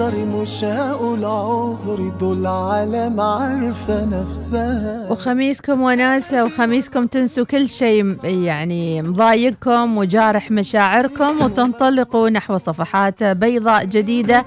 نظري 0.00 0.24
مش 0.24 0.64
هقول 0.64 1.24
عذري 1.24 2.12
دول 2.20 2.46
عالم 2.46 3.20
عارفة 3.20 4.04
نفسها 4.04 5.08
وخميسكم 5.10 5.80
وناسة 5.80 6.44
وخميسكم 6.44 7.06
تنسوا 7.06 7.44
كل 7.44 7.68
شيء 7.68 8.16
يعني 8.24 9.02
مضايقكم 9.02 9.98
وجارح 9.98 10.50
مشاعركم 10.50 11.44
وتنطلقوا 11.44 12.30
نحو 12.30 12.56
صفحات 12.56 13.24
بيضاء 13.24 13.84
جديدة 13.84 14.44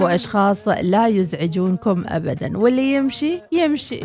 وأشخاص 0.00 0.68
لا 0.68 1.06
يزعجونكم 1.06 2.04
أبدا. 2.08 2.58
واللي 2.58 2.94
يمشي 2.94 3.42
يمشي. 3.52 4.00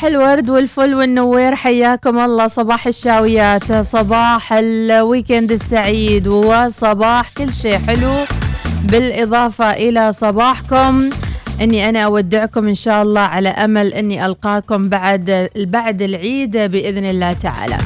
صباح 0.00 0.12
الورد 0.12 0.50
والفل 0.50 0.94
والنوير 0.94 1.54
حياكم 1.54 2.18
الله. 2.18 2.46
صباح 2.46 2.86
الشاويات 2.86 3.72
صباح 3.72 4.52
ال 4.52 4.64
weekend 4.64 5.52
السعيد 5.52 6.28
وصباح 6.28 7.30
كل 7.36 7.52
شيء 7.52 7.78
حلو. 7.78 8.14
بالإضافة 8.84 9.70
إلى 9.70 10.12
صباحكم 10.12 11.10
إني 11.60 11.88
أنا 11.88 12.00
أودعكم 12.00 12.68
إن 12.68 12.74
شاء 12.74 13.02
الله 13.02 13.20
على 13.20 13.48
أمل 13.48 13.94
إني 13.94 14.26
ألقاكم 14.26 14.88
بعد 14.88 15.48
بعد 15.56 16.02
العيد 16.02 16.56
بإذن 16.56 17.04
الله 17.04 17.32
تعالى. 17.32 17.76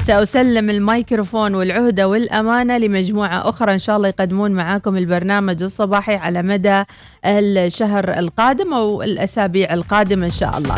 سأسلم 0.00 0.70
الميكروفون 0.70 1.54
والعهدة 1.54 2.08
والأمانة 2.08 2.78
لمجموعة 2.78 3.48
أخرى 3.48 3.72
إن 3.72 3.78
شاء 3.78 3.96
الله 3.96 4.08
يقدمون 4.08 4.50
معاكم 4.50 4.96
البرنامج 4.96 5.62
الصباحي 5.62 6.14
على 6.14 6.42
مدى 6.42 6.84
الشهر 7.24 8.18
القادم 8.18 8.74
أو 8.74 9.02
الأسابيع 9.02 9.74
القادمة 9.74 10.26
إن 10.26 10.30
شاء 10.30 10.58
الله. 10.58 10.76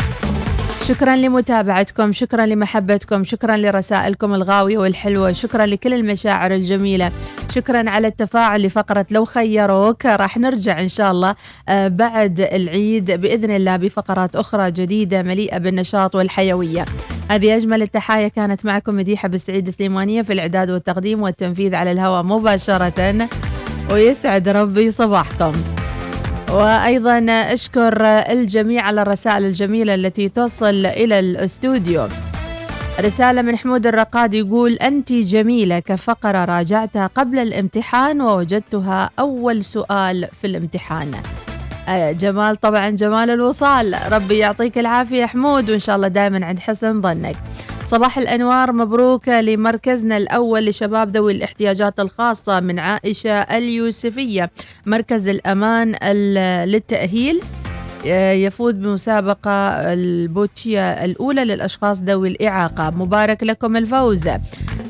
شكرا 0.87 1.15
لمتابعتكم 1.15 2.13
شكرا 2.13 2.45
لمحبتكم 2.45 3.23
شكرا 3.23 3.57
لرسائلكم 3.57 4.33
الغاوية 4.33 4.77
والحلوة 4.77 5.31
شكرا 5.31 5.65
لكل 5.65 5.93
المشاعر 5.93 6.53
الجميلة 6.53 7.11
شكرا 7.55 7.89
على 7.89 8.07
التفاعل 8.07 8.61
لفقرة 8.61 9.05
لو 9.11 9.25
خيروك. 9.25 10.05
راح 10.05 10.37
نرجع 10.37 10.81
إن 10.81 10.87
شاء 10.87 11.11
الله 11.11 11.35
آه، 11.69 11.87
بعد 11.87 12.39
العيد 12.39 13.11
بإذن 13.11 13.51
الله 13.51 13.77
بفقرات 13.77 14.35
أخرى 14.35 14.71
جديدة 14.71 15.23
مليئة 15.23 15.57
بالنشاط 15.57 16.15
والحيوية. 16.15 16.85
هذه 17.31 17.55
أجمل 17.55 17.81
التحايا 17.81 18.27
كانت 18.27 18.65
معكم 18.65 18.95
مديحة 18.95 19.27
بالسعيد 19.27 19.69
سليمانية 19.69 20.21
في 20.21 20.33
الإعداد 20.33 20.69
والتقديم 20.69 21.21
والتنفيذ 21.21 21.75
على 21.75 21.91
الهواء 21.91 22.23
مباشرة. 22.23 23.27
ويسعد 23.91 24.49
ربي 24.49 24.91
صباحكم. 24.91 25.74
وأيضا 26.55 27.25
أشكر 27.29 28.05
الجميع 28.05 28.83
على 28.83 29.01
الرسائل 29.01 29.45
الجميلة 29.45 29.95
التي 29.95 30.29
تصل 30.29 30.85
إلى 30.85 31.19
الاستوديو. 31.19 32.07
رسالة 32.99 33.41
من 33.41 33.57
حمود 33.57 33.87
الرقاد 33.87 34.33
يقول 34.33 34.73
أنت 34.73 35.13
جميلة 35.13 35.79
كفقرة 35.79 36.45
راجعتها 36.45 37.07
قبل 37.07 37.39
الامتحان 37.39 38.21
ووجدتها 38.21 39.09
أول 39.19 39.63
سؤال 39.63 40.27
في 40.41 40.47
الامتحان. 40.47 41.11
آه، 41.87 42.11
جمال 42.11 42.55
طبعا 42.55 42.89
جمال 42.89 43.29
الوصال. 43.29 43.95
ربي 44.11 44.37
يعطيك 44.37 44.77
العافية 44.77 45.25
حمود 45.25 45.69
وإن 45.69 45.79
شاء 45.79 45.95
الله 45.95 46.07
دائما 46.07 46.45
عند 46.45 46.59
حسن 46.59 47.01
ظنك. 47.01 47.35
صباح 47.87 48.17
الأنوار 48.17 48.71
مبروك 48.71 49.29
لمركزنا 49.29 50.17
الأول 50.17 50.65
لشباب 50.65 51.09
ذوي 51.09 51.31
الاحتياجات 51.33 51.99
الخاصة 51.99 52.59
من 52.59 52.79
عائشة 52.79 53.31
اليوسفية. 53.33 54.51
مركز 54.85 55.27
الأمان 55.27 55.95
ال- 56.03 56.69
للتأهيل 56.69 57.41
آه، 58.07 58.31
يفوز 58.31 58.73
بمسابقة 58.73 59.51
البوتشية 59.93 61.05
الأولى 61.05 61.45
للأشخاص 61.45 62.01
ذوي 62.01 62.27
الإعاقة. 62.27 62.89
مبارك 62.89 63.43
لكم 63.43 63.77
الفوز. 63.77 64.29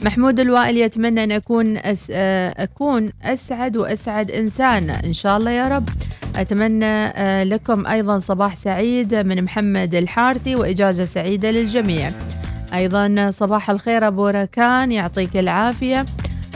محمود 0.05 0.39
الوائل 0.39 0.77
يتمنى 0.77 1.23
أن 1.23 1.31
أكون 1.31 1.77
أس 1.77 2.07
آه، 2.11 2.63
أكون 2.63 3.09
أسعد 3.23 3.77
وأسعد 3.77 4.31
إنسان. 4.31 4.89
إن 4.89 5.13
شاء 5.13 5.37
الله 5.37 5.51
يا 5.51 5.67
رب. 5.67 5.89
أتمنى 6.35 6.85
آه، 6.85 7.43
لكم 7.43 7.87
أيضا 7.87 8.19
صباح 8.19 8.55
سعيد 8.55 9.15
من 9.15 9.43
محمد 9.43 9.95
الحارثي 9.95 10.55
وإجازة 10.55 11.05
سعيدة 11.05 11.51
للجميع. 11.51 12.07
أيضا 12.75 13.31
صباح 13.31 13.69
الخير 13.69 14.07
أبو 14.07 14.27
ركان 14.27 14.91
يعطيك 14.91 15.37
العافية. 15.37 16.05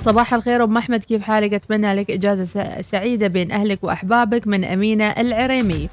صباح 0.01 0.33
الخير 0.33 0.63
أم 0.63 0.77
أحمد 0.77 1.03
كيف 1.03 1.21
حالك؟ 1.21 1.53
أتمنى 1.53 1.93
لك 1.93 2.11
إجازة 2.11 2.81
سعيدة 2.81 3.27
بين 3.27 3.51
أهلك 3.51 3.83
وأحبابك 3.83 4.47
من 4.47 4.63
أمينة 4.63 5.05
العريمي. 5.05 5.89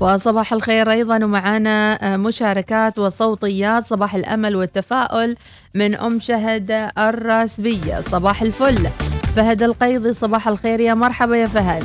وصباح 0.00 0.52
الخير 0.52 0.90
أيضا 0.90 1.24
ومعنا 1.24 1.98
آه، 2.14 2.16
مشاركات 2.16 2.98
وصوتيات 2.98 3.86
صباح 3.86 4.14
الأمل 4.14 4.56
والتفاؤل 4.56 5.36
من 5.74 5.94
أم 5.94 6.20
شهد 6.20 6.90
الراسبية. 6.98 8.00
صباح 8.00 8.42
الفل. 8.42 8.88
فهد 9.36 9.62
القيضي 9.62 10.14
صباح 10.14 10.48
الخير 10.48 10.80
يا 10.80 10.94
مرحبا 10.94 11.36
يا 11.36 11.46
فهد. 11.46 11.84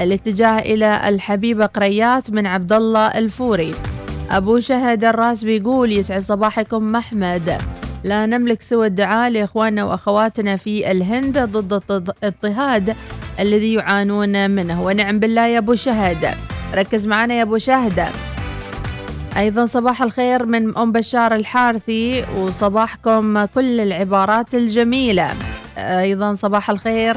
الاتجاه 0.00 0.58
إلى 0.58 1.08
الحبيبة 1.08 1.66
قريات 1.66 2.30
من 2.30 2.46
عبد 2.46 2.72
الله 2.72 3.06
الفوري. 3.06 3.74
أبو 4.30 4.60
شهد 4.60 5.04
الراس 5.04 5.44
بيقول 5.44 5.92
يسعد 5.92 6.22
صباحكم 6.22 6.92
محمد. 6.92 7.58
لا 8.04 8.26
نملك 8.26 8.62
سوى 8.62 8.86
الدعاء 8.86 9.30
لإخواننا 9.30 9.84
وأخواتنا 9.84 10.56
في 10.56 10.90
الهند 10.90 11.38
ضد 11.38 11.82
الاضطهاد 11.90 12.96
الذي 13.40 13.74
يعانون 13.74 14.50
منه. 14.50 14.82
ونعم 14.82 15.18
بالله 15.18 15.46
يا 15.46 15.58
أبو 15.58 15.74
شهد. 15.74 16.34
ركز 16.74 17.06
معنا 17.06 17.34
يا 17.34 17.42
أبو 17.42 17.58
شهد. 17.58 18.06
أيضا 19.36 19.66
صباح 19.66 20.02
الخير 20.02 20.46
من 20.46 20.78
أم 20.78 20.92
بشار 20.92 21.34
الحارثي 21.34 22.24
وصباحكم 22.36 23.44
كل 23.44 23.80
العبارات 23.80 24.54
الجميلة. 24.54 25.30
أيضا 25.78 26.34
صباح 26.34 26.70
الخير 26.70 27.16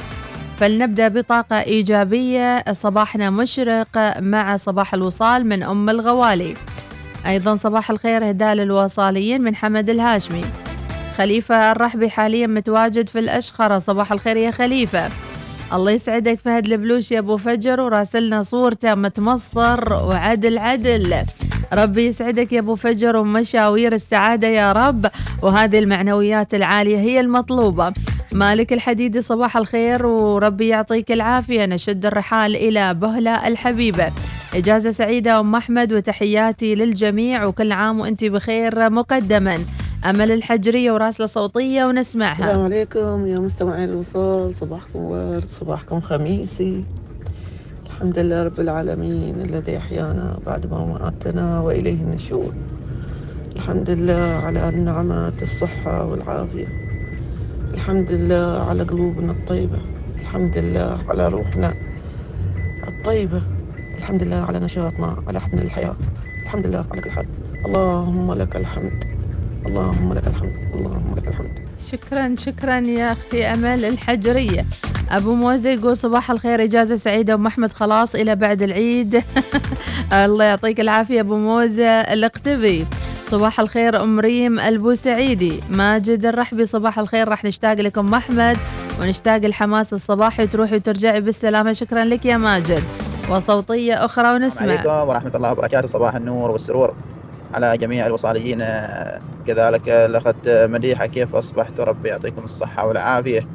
فلنبدأ 0.59 1.07
بطاقة 1.07 1.61
إيجابية. 1.61 2.63
صباحنا 2.71 3.29
مشرق 3.29 4.19
مع 4.19 4.55
صباح 4.55 4.93
الوصال 4.93 5.45
من 5.45 5.63
أم 5.63 5.89
الغوالي. 5.89 6.53
أيضا 7.27 7.55
صباح 7.55 7.91
الخير 7.91 8.29
هدال 8.29 8.59
الوصاليين 8.59 9.41
من 9.41 9.55
حمد 9.55 9.89
الهاشمي. 9.89 10.45
خليفة 11.17 11.71
الرحبي 11.71 12.09
حاليا 12.09 12.47
متواجد 12.47 13.09
في 13.09 13.19
الأشخرة 13.19 13.79
صباح 13.79 14.11
الخير 14.11 14.37
يا 14.37 14.51
خليفة. 14.51 15.09
الله 15.73 15.91
يسعدك 15.91 16.39
فهد 16.39 16.65
البلوش 16.65 17.11
يا 17.11 17.19
أبو 17.19 17.37
فجر 17.37 17.81
وراسلنا 17.81 18.43
صورته 18.43 18.95
متمصر 18.95 19.93
وعدل 19.93 20.57
عدل. 20.57 21.15
ربي 21.73 22.05
يسعدك 22.05 22.53
يا 22.53 22.59
أبو 22.59 22.75
فجر 22.75 23.15
ومشاوير 23.15 23.93
السعادة 23.93 24.47
يا 24.47 24.71
رب. 24.71 25.05
وهذه 25.41 25.79
المعنويات 25.79 26.53
العالية 26.53 26.97
هي 26.97 27.19
المطلوبة. 27.19 27.93
مالك 28.31 28.73
الحديدي 28.73 29.21
صباح 29.21 29.57
الخير 29.57 30.05
وربي 30.05 30.67
يعطيك 30.67 31.11
العافية. 31.11 31.65
نشد 31.65 32.05
الرحال 32.05 32.55
إلى 32.55 32.93
بهلة 32.93 33.47
الحبيبة. 33.47 34.11
إجازة 34.55 34.91
سعيدة 34.91 35.39
أم 35.39 35.55
أحمد 35.55 35.93
وتحياتي 35.93 36.75
للجميع 36.75 37.45
وكل 37.45 37.71
عام 37.71 37.99
وأنت 37.99 38.25
بخير 38.25 38.89
مقدما. 38.89 39.57
أمل 40.09 40.31
الحجرية 40.31 40.91
وراسلة 40.91 41.27
صوتية 41.27 41.85
ونسمعها. 41.85 42.45
السلام 42.45 42.65
عليكم 42.65 43.27
يا 43.27 43.39
مستمعين 43.39 43.89
الوصول 43.89 44.55
صباحكم 44.55 44.99
ورد 44.99 45.47
صباحكم 45.47 46.01
خميسي. 46.01 46.85
الحمد 47.85 48.19
لله 48.19 48.43
رب 48.43 48.59
العالمين 48.59 49.41
الذي 49.41 49.77
أحيانا 49.77 50.39
بعد 50.45 50.71
ما 50.71 50.85
ماتنا 50.85 51.59
وإليه 51.59 52.01
النشور. 52.01 52.53
الحمد 53.55 53.89
لله 53.89 54.41
على 54.43 54.69
النعمات 54.69 55.43
الصحة 55.43 56.05
والعافية. 56.05 56.67
الحمد 57.73 58.11
لله 58.11 58.65
على 58.69 58.83
قلوبنا 58.83 59.31
الطيبة. 59.31 59.79
الحمد 60.21 60.57
لله 60.57 60.97
على 61.09 61.27
روحنا 61.27 61.73
الطيبة. 62.87 63.41
الحمد 64.03 64.23
لله 64.23 64.45
على 64.45 64.59
نشاطنا 64.59 65.23
على 65.27 65.41
حمل 65.41 65.61
الحياة 65.61 65.95
الحمد 66.43 66.67
لله 66.67 66.85
على 66.91 67.01
كل 67.01 67.11
حال. 67.11 67.25
اللهم 67.65 68.33
لك 68.33 68.55
الحمد. 68.55 69.03
اللهم 69.65 70.13
لك 70.13 70.27
الحمد. 70.27 70.53
اللهم 70.75 71.15
لك 71.17 71.27
الحمد. 71.27 71.51
شكرا 71.91 72.35
شكرا 72.37 72.79
يا 72.79 73.11
أختي 73.11 73.45
أمل 73.45 73.85
الحجرية. 73.85 74.65
أبو 75.09 75.35
موزة 75.35 75.69
يقول 75.69 75.97
صباح 75.97 76.31
الخير 76.31 76.63
إجازة 76.63 76.95
سعيدة 76.95 77.33
أم 77.33 77.47
أحمد 77.47 77.73
خلاص 77.73 78.15
إلى 78.15 78.35
بعد 78.35 78.61
العيد. 78.61 79.23
الله 80.13 80.45
يعطيك 80.45 80.79
العافية 80.79 81.21
أبو 81.21 81.37
موزة 81.37 81.89
الاقتبي 81.89 82.85
صباح 83.31 83.59
الخير 83.59 84.03
أم 84.03 84.19
ريم 84.19 84.59
البوسعيدي. 84.59 85.59
ماجد 85.69 86.25
الرحبي 86.25 86.65
صباح 86.65 86.99
الخير. 86.99 87.27
راح 87.27 87.45
نشتاق 87.45 87.73
لكم 87.73 88.13
أحمد 88.13 88.57
ونشتاق 89.01 89.45
الحماس 89.45 89.93
الصباحي 89.93 90.47
تروحي 90.47 90.75
وترجعي 90.75 91.21
بالسلامة. 91.21 91.73
شكرا 91.73 92.03
لك 92.05 92.25
يا 92.25 92.37
ماجد. 92.37 92.83
وصوتية 93.29 94.05
أخرى 94.05 94.33
ونسمع. 94.33 94.67
عليكم 94.67 94.89
ورحمة 94.89 95.31
الله 95.35 95.51
وبركاته. 95.51 95.87
صباح 95.87 96.15
النور 96.15 96.51
والسرور 96.51 96.93
على 97.53 97.77
جميع 97.77 98.07
الوصاليين 98.07 98.65
كذلك 99.47 99.89
الأخت 99.89 100.47
مديحة 100.47 101.05
كيف 101.05 101.35
أصبحت 101.35 101.79
ربي؟ 101.79 102.09
يعطيكم 102.09 102.43
الصحة 102.43 102.87
والعافية. 102.87 103.47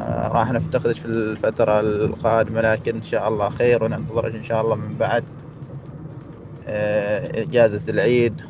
آه، 0.00 0.28
راح 0.28 0.52
نفتقدك 0.52 0.94
في 0.94 1.06
الفترة 1.06 1.80
القادمة 1.80 2.60
لكن 2.60 2.96
إن 2.96 3.02
شاء 3.02 3.28
الله 3.28 3.50
خير 3.50 3.84
وننتظرك 3.84 4.34
إن 4.34 4.44
شاء 4.44 4.60
الله 4.60 4.76
من 4.76 4.94
بعد. 4.94 5.24
آه، 6.68 7.42
إجازة 7.42 7.80
العيد. 7.88 8.40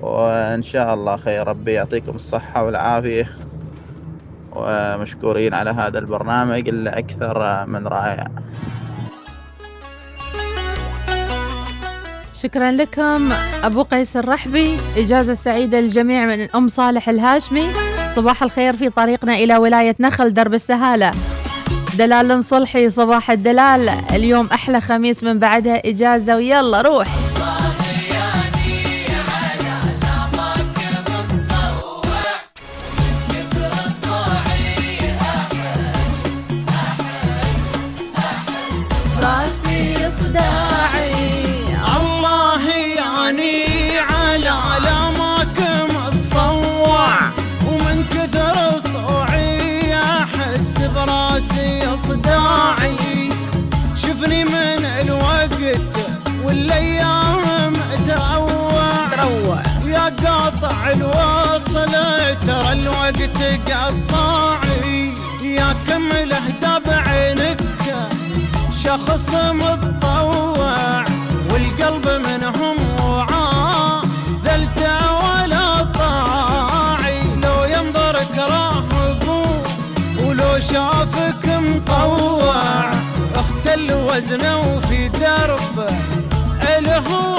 وإن 0.00 0.62
شاء 0.62 0.94
الله 0.94 1.16
خير 1.16 1.48
ربي. 1.48 1.72
يعطيكم 1.72 2.16
الصحة 2.16 2.64
والعافية. 2.64 3.36
ومشكورين 4.52 5.54
على 5.54 5.70
هذا 5.70 5.98
البرنامج 5.98 6.68
اللي 6.68 6.90
أكثر 6.90 7.66
من 7.66 7.86
رائع. 7.86 8.26
شكرا 12.42 12.72
لكم. 12.72 13.32
أبو 13.64 13.82
قيس 13.82 14.16
الرحبي 14.16 14.76
إجازة 14.96 15.34
سعيدة 15.34 15.80
للجميع 15.80 16.26
من 16.26 16.50
أم 16.54 16.68
صالح 16.68 17.08
الهاشمي. 17.08 17.66
صباح 18.16 18.42
الخير 18.42 18.76
في 18.76 18.88
طريقنا 18.88 19.34
إلى 19.34 19.56
ولاية 19.56 19.96
نخل 20.00 20.34
درب 20.34 20.54
السهالة. 20.54 21.10
دلال 21.98 22.30
المصلحي 22.30 22.90
صباح 22.90 23.30
الدلال. 23.30 23.88
اليوم 23.88 24.48
أحلى 24.52 24.80
خميس 24.80 25.24
من 25.24 25.38
بعدها 25.38 25.88
إجازة 25.88 26.36
ويلا 26.36 26.80
روح. 26.80 27.08
الوصل 61.84 62.46
ترى 62.46 62.72
الوقت 62.72 63.38
قطاعي. 63.70 65.12
يا 65.42 65.74
كمل 65.88 66.32
اهدى 66.32 66.84
بعينك 66.86 67.60
شخص 68.84 69.30
متطوع 69.34 71.04
والقلب 71.50 72.08
منهم 72.26 72.76
وعاء 73.02 74.02
ذلت 74.44 74.78
ولا 75.22 75.84
طاعي. 75.84 77.22
لو 77.42 77.64
ينظرك 77.64 78.38
راهب 78.38 79.28
ولو 80.24 80.58
شافك 80.58 81.46
مطوع. 81.46 82.90
اختل 83.34 83.92
وزنه 83.92 84.76
وفي 84.76 85.08
درب 85.08 85.88
الهوى 86.78 87.37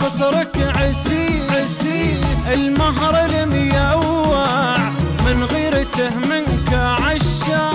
خصرك 0.00 0.56
عسيف 0.76 1.52
عسيف 1.52 2.52
المهر 2.52 3.14
الميوع 3.24 4.76
من 5.26 5.44
غيرته 5.44 6.16
منك 6.16 6.72
عشا. 6.74 7.70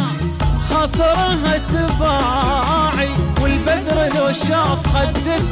خصرها 0.69 1.59
سباعي 1.59 3.09
والبدر 3.41 3.97
لو 4.15 4.27
شاف 4.31 4.87
خدك 4.87 5.45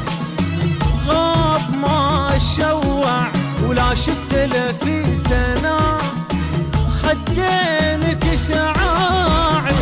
غاب 1.07 1.61
ما 1.81 2.31
شوع 2.55 3.27
ولا 3.67 3.93
شفت 3.95 4.33
له 4.33 4.73
في 4.83 5.15
سنة 5.15 5.79
خدينك 7.03 8.25
شعاعي. 8.47 9.77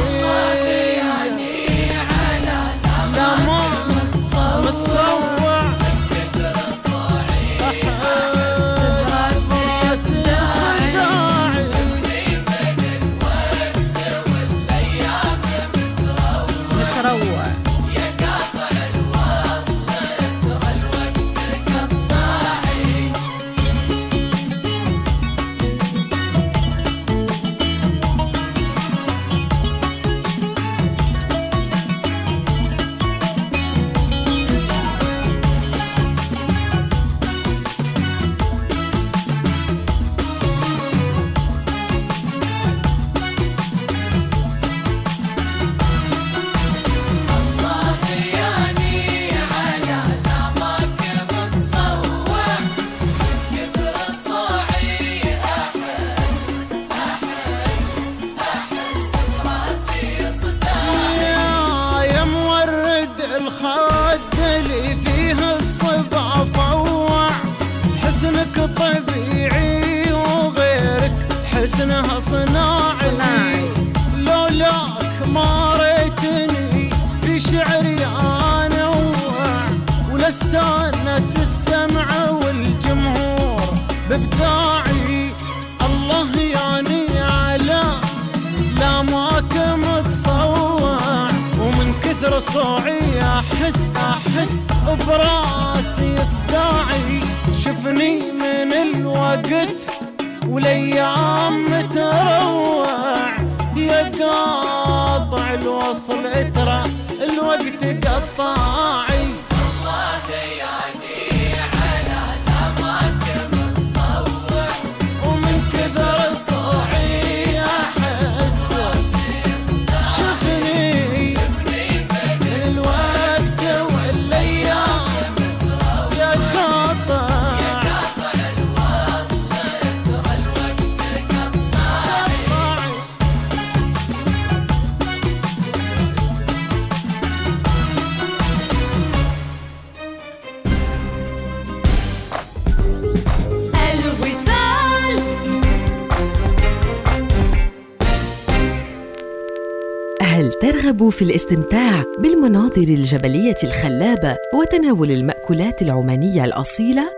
هل 150.36 150.52
ترغب 150.52 151.10
في 151.10 151.22
الاستمتاع 151.22 152.04
بالمناظر 152.20 152.82
الجبلية 152.82 153.56
الخلابة 153.64 154.38
وتناول 154.54 155.12
المأكولات 155.12 155.82
العمانية 155.82 156.46
الأصيلة؟ 156.46 157.10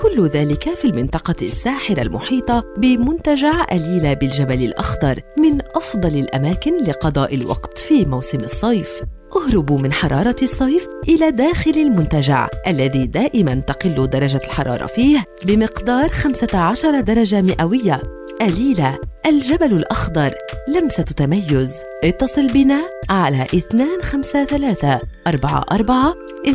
كل 0.00 0.26
ذلك 0.26 0.68
في 0.68 0.84
المنطقة 0.84 1.34
الساحرة 1.42 2.02
المحيطة 2.02 2.64
بمنتجع 2.76 3.66
أليلة 3.72 4.14
بالجبل 4.14 4.62
الأخضر 4.62 5.20
من 5.38 5.58
أفضل 5.74 6.18
الأماكن 6.18 6.82
لقضاء 6.82 7.34
الوقت 7.34 7.78
في 7.78 8.04
موسم 8.04 8.38
الصيف 8.38 9.02
اهربوا 9.36 9.78
من 9.78 9.92
حرارة 9.92 10.36
الصيف 10.42 10.88
إلى 11.08 11.30
داخل 11.30 11.70
المنتجع 11.70 12.48
الذي 12.66 13.06
دائما 13.06 13.54
تقل 13.54 14.10
درجة 14.10 14.40
الحرارة 14.44 14.86
فيه 14.86 15.24
بمقدار 15.44 16.08
15 16.08 17.00
درجة 17.00 17.40
مئوية. 17.40 18.02
Alila 18.42 18.98
الجبل 19.26 19.72
الأخضر. 19.72 20.34
لمسة 20.68 21.02
تميز. 21.02 21.74
اتصل 22.04 22.46
بنا 22.46 22.80
على 23.10 23.46
253 23.54 24.98
44 25.26 26.14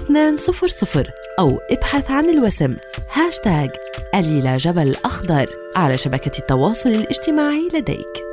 200 0.10 1.06
أو 1.40 1.60
ابحث 1.72 2.12
عن 2.12 2.30
الوسم. 2.30 2.76
هاشتاج 3.14 3.70
Alila 4.16 4.58
جبل 4.58 4.96
أخضر. 5.06 5.50
على 5.76 5.98
شبكة 5.98 6.40
التواصل 6.40 6.90
الاجتماعي 6.90 7.70
لديك. 7.74 8.33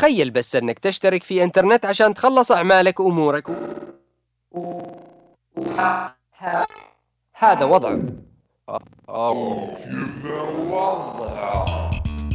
تخيل 0.00 0.30
بس 0.30 0.56
أنك 0.56 0.78
تشترك 0.78 1.22
في 1.22 1.42
إنترنت 1.44 1.84
عشان 1.84 2.14
تخلص 2.14 2.52
أعمالك 2.52 3.00
وأمورك. 3.00 3.48
هذا 7.34 7.64
وضع. 7.64 7.98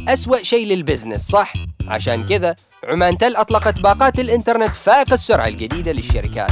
أسوأ 0.08 0.42
شيء 0.42 0.66
للبزنس 0.66 1.28
صح؟ 1.28 1.52
عشان 1.88 2.26
كذا 2.26 2.56
عمان 2.84 3.18
تل 3.18 3.36
أطلقت 3.36 3.80
باقات 3.80 4.18
الإنترنت 4.18 4.74
فائق 4.74 5.12
السرعة 5.12 5.46
الجديدة 5.46 5.92
للشركات. 5.92 6.50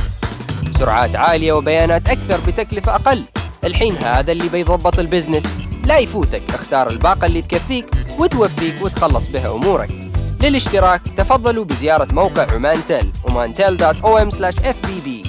سرعات 0.79 1.17
عالية 1.17 1.53
وبيانات 1.53 2.09
أكثر 2.09 2.41
بتكلفة 2.47 2.95
أقل. 2.95 3.25
الحين 3.65 3.97
هذا 3.97 4.33
اللي 4.33 4.49
بيضبط 4.49 4.99
ال 4.99 5.04
business. 5.04 5.47
لا 5.85 5.99
يفوتك 5.99 6.43
اختار 6.49 6.91
الباقة 6.91 7.27
اللي 7.27 7.43
تكفيك 7.43 7.87
وتوفيك 8.19 8.83
وتخلص 8.83 9.29
بها 9.29 9.55
أمورك. 9.55 10.04
للاشتراك 10.43 11.01
تفضلوا 11.17 11.65
بزيارة 11.65 12.09
موقع 12.13 12.47
عمانتل 12.53 13.11
omantel.om/fbb 13.27 15.29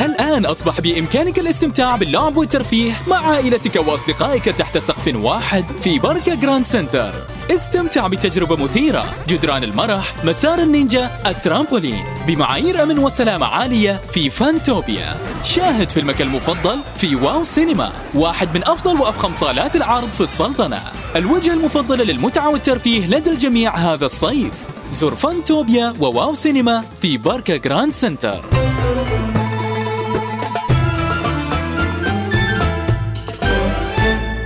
الآن 0.00 0.46
أصبح 0.46 0.80
بإمكانك 0.80 1.38
الاستمتاع 1.38 1.96
باللعب 1.96 2.36
والترفيه 2.36 2.92
مع 3.06 3.30
عائلتك 3.30 3.88
وأصدقائك 3.88 4.44
تحت 4.44 4.78
سقف 4.78 5.14
واحد 5.14 5.64
في 5.82 5.98
بركة 5.98 6.34
Grand 6.34 6.66
Center 6.66 7.12
استمتع 7.50 8.06
بتجربة 8.06 8.56
مثيرة. 8.56 9.14
جدران 9.28 9.64
المرح 9.64 10.24
مسار 10.24 10.58
النينجا 10.58 11.10
الترامبولين. 11.26 12.04
بمعايير 12.26 12.82
أمن 12.82 12.98
وسلامة 12.98 13.46
عالية 13.46 14.00
في 14.12 14.30
Funtopia. 14.30 15.16
شاهد 15.44 15.90
فيلمك 15.90 16.22
المفضل 16.22 16.80
في 16.96 17.16
Wow 17.16 17.42
Cinema. 17.42 17.92
واحد 18.14 18.54
من 18.54 18.68
أفضل 18.68 19.00
وأفخم 19.00 19.32
صالات 19.32 19.76
العرض 19.76 20.08
في 20.12 20.20
السلطنة. 20.20 20.82
الوجهة 21.16 21.54
المفضلة 21.54 22.04
للمتعة 22.04 22.48
والترفيه 22.48 23.06
لدى 23.06 23.30
الجميع 23.30 23.76
هذا 23.76 24.06
الصيف. 24.06 24.52
زور 24.92 25.14
Funtopia 25.14 25.94
و 26.00 26.34
Wow 26.34 26.51
Cinema 26.51 26.84
في 27.02 27.18
بركة 27.18 27.56
Grand 27.56 27.92
Center. 27.92 28.44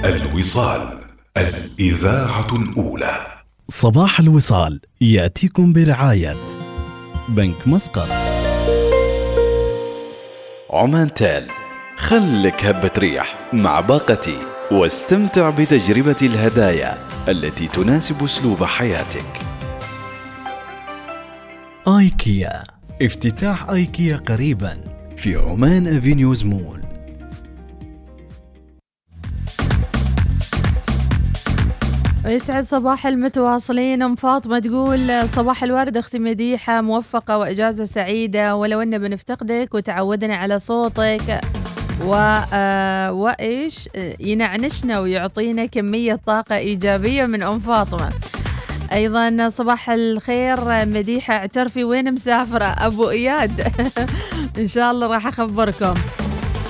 الوصال. 0.04 0.93
الإذاعة 1.36 2.56
الأولى. 2.56 3.26
صباح 3.68 4.20
الوصال 4.20 4.80
يأتيكم 5.00 5.72
برعاية 5.72 6.36
بنك 7.28 7.68
مسقط. 7.68 8.08
عمان 10.70 11.14
تال 11.14 11.42
خلك 11.96 12.64
هبة 12.64 12.90
ريح 12.98 13.50
مع 13.52 13.80
باقتي 13.80 14.38
واستمتع 14.70 15.50
بتجربة 15.50 16.16
الهدايا 16.22 16.98
التي 17.28 17.66
تناسب 17.68 18.24
أسلوب 18.24 18.64
حياتك. 18.64 19.40
آيكيا 21.88 22.64
افتتاح 23.02 23.70
آيكيا 23.70 24.16
قريبا 24.16 24.84
في 25.16 25.36
عمان 25.36 25.96
أفينيوز 25.96 26.44
مول. 26.44 26.83
ويسعد 32.24 32.64
صباح 32.64 33.06
المتواصلين. 33.06 34.02
أم 34.02 34.14
فاطمة 34.14 34.58
تقول 34.58 35.28
صباح 35.28 35.64
الورد 35.64 35.96
أختي 35.96 36.18
مديحة 36.18 36.80
موفقة 36.80 37.38
وإجازة 37.38 37.84
سعيدة 37.84 38.56
ولو 38.56 38.82
أن 38.82 38.98
بنفتقدك 38.98 39.74
وتعودنا 39.74 40.36
على 40.36 40.58
صوتك. 40.58 41.40
و 42.04 42.14
آه، 42.52 43.12
وإيش؟ 43.12 43.88
ينعنشنا 44.20 45.00
ويعطينا 45.00 45.66
كمية 45.66 46.20
طاقة 46.26 46.56
إيجابية 46.56 47.26
من 47.26 47.42
أم 47.42 47.60
فاطمة. 47.60 48.10
أيضا 48.92 49.48
صباح 49.48 49.90
الخير 49.90 50.86
مديحة 50.86 51.34
اعترفي 51.34 51.84
وين 51.84 52.14
مسافرة؟ 52.14 52.64
أبو 52.64 53.10
إياد. 53.10 53.50
إن 54.58 54.66
شاء 54.66 54.90
الله 54.90 55.06
راح 55.06 55.26
أخبركم. 55.26 55.94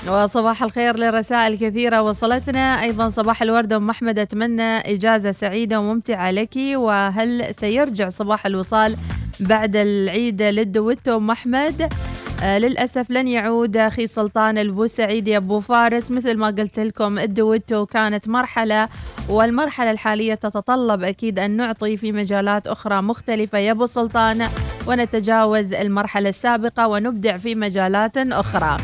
وصباح 0.09 0.63
الخير 0.63 0.99
لرسائل 0.99 1.59
كثيرة 1.59 2.03
وصلتنا 2.03 2.83
أيضا 2.83 3.09
صباح 3.09 3.43
الورد. 3.43 3.73
أم 3.73 3.91
أحمد 3.91 4.19
أتمنى 4.19 4.79
إجازة 4.79 5.33
سعيدة 5.33 5.81
وممتعة 5.81 6.31
لك. 6.31 6.57
وهل 6.57 7.55
سيرجع 7.55 8.09
صباح 8.09 8.47
الوصال 8.47 8.97
بعد 9.41 9.77
العيد 9.77 10.43
للدويتو؟ 10.43 11.17
أم 11.17 11.31
أحمد 11.31 11.93
آه 12.43 12.59
للأسف 12.59 13.11
لن 13.11 13.29
يعود 13.29 13.77
أخي 13.77 14.07
سلطان 14.07 14.59
البوسعيدي 14.59 15.37
أبو 15.37 15.61
فارس. 15.61 16.11
مثل 16.11 16.37
ما 16.37 16.47
قلت 16.47 16.81
لكم 16.81 17.19
الدويتو 17.19 17.87
كانت 17.87 18.29
مرحلة 18.29 18.89
والمرحلة 19.29 19.91
الحالية 19.91 20.35
تتطلب 20.35 21.03
أكيد 21.03 21.39
أن 21.39 21.51
نعطي 21.51 21.97
في 21.97 22.13
مجالات 22.13 22.67
أخرى 22.67 23.03
مختلفة. 23.03 23.59
يا 23.59 23.71
أبو 23.71 23.87
سلطان 23.87 24.47
ونتجاوز 24.87 25.75
المرحلة 25.75 26.29
السابقة 26.29 26.89
ونبدع 26.89 27.37
في 27.37 27.55
مجالات 27.55 28.17
أخرى. 28.19 28.77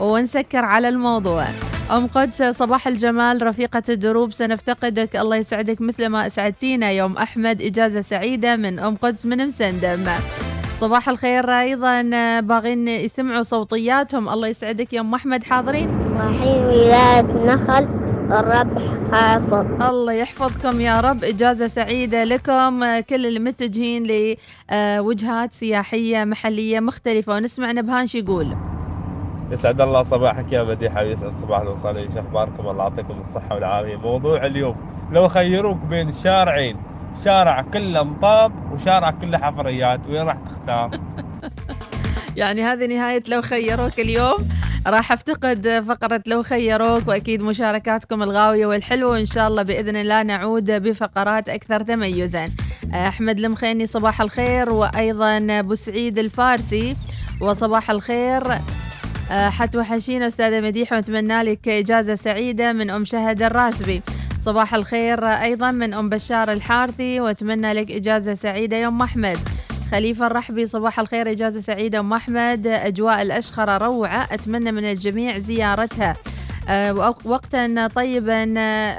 ونسكر 0.00 0.64
على 0.64 0.88
الموضوع. 0.88 1.44
أم 1.90 2.06
قدس 2.06 2.42
صباح 2.42 2.86
الجمال 2.88 3.42
رفيقة 3.42 3.82
الدروب 3.88 4.32
سنفتقدك. 4.32 5.16
الله 5.16 5.36
يسعدك 5.36 5.80
مثل 5.80 6.06
ما 6.06 6.26
أسعدتينا. 6.26 6.90
يوم 6.90 7.16
أحمد 7.16 7.62
إجازة 7.62 8.00
سعيدة 8.00 8.56
من 8.56 8.78
أم 8.78 8.96
قدس 8.96 9.26
من 9.26 9.46
مسندم. 9.46 10.04
صباح 10.80 11.08
الخير 11.08 11.50
أيضا. 11.50 12.02
باغين 12.40 12.88
يسمعوا 12.88 13.42
صوتياتهم. 13.42 14.28
الله 14.28 14.48
يسعدك 14.48 14.92
يا 14.92 15.00
أم 15.00 15.14
أحمد. 15.14 15.44
حاضرين؟ 15.44 15.88
رايحين 16.16 16.64
ولاية 16.64 17.54
نخل 17.54 17.88
الربح 18.32 18.82
حافظ. 19.12 19.82
الله 19.82 20.12
يحفظكم 20.12 20.80
يا 20.80 21.00
رب. 21.00 21.24
إجازة 21.24 21.68
سعيدة 21.68 22.24
لكم. 22.24 23.00
كل 23.00 23.26
المتجهين 23.26 24.02
لوجهات 24.72 25.54
سياحية 25.54 26.24
محلية 26.24 26.80
مختلفة. 26.80 27.34
ونسمع 27.34 27.72
نبهان 27.72 28.06
شو 28.06 28.18
يقول. 28.18 28.56
يسعد 29.50 29.80
الله 29.80 30.02
صباحك 30.02 30.52
يا 30.52 30.62
مديحة 30.62 31.02
ويسعد 31.02 31.32
صباح 31.32 31.60
الوصالين 31.60 32.12
شو 32.12 32.20
أخباركم؟ 32.20 32.68
الله 32.68 32.82
يعطيكم 32.82 33.18
الصحة 33.18 33.54
والعافية. 33.54 33.96
موضوع 33.96 34.46
اليوم 34.46 34.76
لو 35.12 35.28
خيروك 35.28 35.78
بين 35.78 36.12
شارعين 36.12 36.76
شارع 37.24 37.62
كله 37.72 38.02
مطاب 38.02 38.72
وشارع 38.72 39.10
كله 39.10 39.38
حفريات 39.38 40.00
وين 40.08 40.22
راح 40.22 40.36
تختار؟ 40.36 40.90
يعني 42.36 42.62
هذه 42.62 42.86
نهاية 42.86 43.22
لو 43.28 43.42
خيروك 43.42 44.00
اليوم. 44.00 44.48
راح 44.86 45.12
أفتقد 45.12 45.84
فقرة 45.88 46.22
لو 46.26 46.42
خيروك 46.42 47.08
وأكيد 47.08 47.42
مشاركاتكم 47.42 48.22
الغاوية 48.22 48.66
والحلوة 48.66 49.10
وإن 49.10 49.26
شاء 49.26 49.48
الله 49.48 49.62
بإذن 49.62 49.96
الله 49.96 50.22
نعود 50.22 50.70
بفقرات 50.70 51.48
أكثر 51.48 51.80
تميزا. 51.80 52.48
أحمد 52.94 53.38
المخيني 53.38 53.86
صباح 53.86 54.20
الخير 54.20 54.70
وأيضا 54.70 55.46
أبو 55.50 55.74
سعيد 55.74 56.18
الفارسي 56.18 56.96
وصباح 57.40 57.90
الخير. 57.90 58.42
حتوحشينا 59.30 60.26
أستاذة 60.26 60.60
مديحة 60.60 60.96
ونتمنى 60.96 61.42
لك 61.42 61.68
إجازة 61.68 62.14
سعيدة 62.14 62.72
من 62.72 62.90
أم 62.90 63.04
شهد 63.04 63.42
الراسبي. 63.42 64.02
صباح 64.44 64.74
الخير 64.74 65.24
أيضا 65.24 65.70
من 65.70 65.94
أم 65.94 66.08
بشار 66.08 66.52
الحارثي 66.52 67.20
وأتمنى 67.20 67.72
لك 67.72 67.90
إجازة 67.90 68.34
سعيدة 68.34 68.76
يوم 68.76 69.02
أحمد. 69.02 69.38
خليفة 69.90 70.26
الرحبي 70.26 70.66
صباح 70.66 71.00
الخير 71.00 71.30
إجازة 71.30 71.60
سعيدة 71.60 72.00
أم 72.00 72.12
أحمد. 72.12 72.66
أجواء 72.66 73.22
الأشخرة 73.22 73.76
روعة 73.76 74.28
أتمنى 74.32 74.72
من 74.72 74.84
الجميع 74.84 75.38
زيارتها. 75.38 76.16
آه، 76.68 76.92
وقتا 77.24 77.86
طيبا 77.86 78.44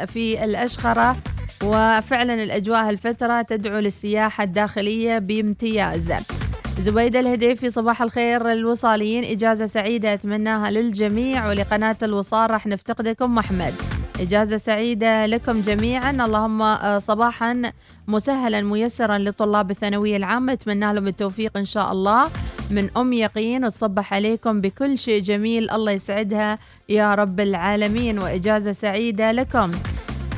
في 0.05 0.43
الأشخرة 0.43 1.15
وفعلا 1.63 2.43
الأجواء 2.43 2.89
هالفترة 2.89 3.41
تدعو 3.41 3.80
للسياحة 3.80 4.43
الداخلية 4.43 5.17
بامتياز. 5.17 6.13
زبيدة 6.80 7.19
الهديفي 7.19 7.69
صباح 7.69 8.01
الخير 8.01 8.51
الوصاليين 8.51 9.23
إجازة 9.23 9.65
سعيدة 9.65 10.13
أتمناها 10.13 10.71
للجميع 10.71 11.47
ولقناة 11.49 11.95
الوصال 12.03 12.51
راح 12.51 12.67
نفتقدكم. 12.67 13.38
أحمد 13.38 13.73
إجازة 14.19 14.57
سعيدة 14.57 15.26
لكم 15.26 15.61
جميعا. 15.61 16.11
اللهم 16.11 16.61
آه، 16.61 16.99
صباحا 16.99 17.61
مسهلا 18.07 18.61
ميسرا 18.61 19.17
لطلاب 19.17 19.71
الثانوية 19.71 20.17
العامة. 20.17 20.53
أتمنى 20.53 20.93
لهم 20.93 21.07
التوفيق 21.07 21.57
إن 21.57 21.65
شاء 21.65 21.91
الله. 21.91 22.30
من 22.71 22.89
أم 22.97 23.13
يقين 23.13 23.65
وتصبح 23.65 24.13
عليكم 24.13 24.61
بكل 24.61 24.97
شيء 24.97 25.21
جميل. 25.21 25.71
الله 25.71 25.91
يسعدها 25.91 26.59
يا 26.89 27.15
رب 27.15 27.39
العالمين. 27.39 28.19
وإجازة 28.19 28.73
سعيدة 28.73 29.32
لكم. 29.32 29.71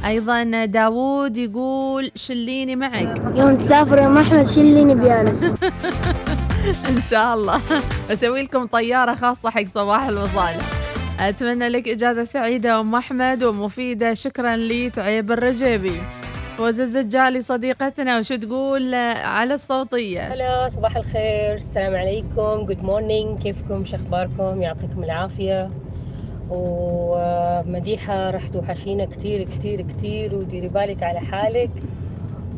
أيضا 0.05 0.65
داوود 0.65 1.37
يقول 1.37 2.11
شليني 2.15 2.75
معك. 2.75 3.21
يوم 3.35 3.57
تسافر 3.57 3.97
يا 3.97 4.19
أحمد 4.21 4.47
شليني 4.47 4.95
بيانك. 4.95 5.53
ان 6.89 7.01
شاء 7.01 7.33
الله. 7.33 7.61
بسوي 8.11 8.41
لكم 8.41 8.65
طيارة 8.65 9.15
خاصة 9.15 9.49
حق 9.49 9.63
صباح 9.75 10.03
الوصال. 10.07 10.55
أتمنى 11.19 11.69
لك 11.69 11.87
إجازة 11.87 12.23
سعيدة 12.23 12.79
أم 12.79 12.95
أحمد 12.95 13.43
ومفيدة. 13.43 14.13
شكرا 14.13 14.55
لي 14.55 14.89
تعيب 14.89 15.31
الرجيبي. 15.31 16.01
وزز 16.59 16.95
الجالي 16.95 17.41
صديقتنا 17.41 18.19
وشو 18.19 18.35
تقول 18.35 18.93
على 19.23 19.53
الصوتية؟ 19.53 20.33
هلا 20.33 20.69
صباح 20.69 20.97
الخير. 20.97 21.53
السلام 21.53 21.95
عليكم. 21.95 22.65
good 22.65 22.83
morning 22.83 23.39
كيفكم؟ 23.39 23.85
شو 23.85 23.95
أخباركم؟ 23.95 24.61
يعطيكم 24.61 25.03
العافية. 25.03 25.69
ومديحة 26.49 28.29
راح 28.29 28.47
توحشينا 28.47 29.05
كتير 29.05 29.43
كتير 29.43 29.81
كتير. 29.81 30.35
وديري 30.35 30.67
بالك 30.67 31.03
على 31.03 31.19
حالك. 31.19 31.71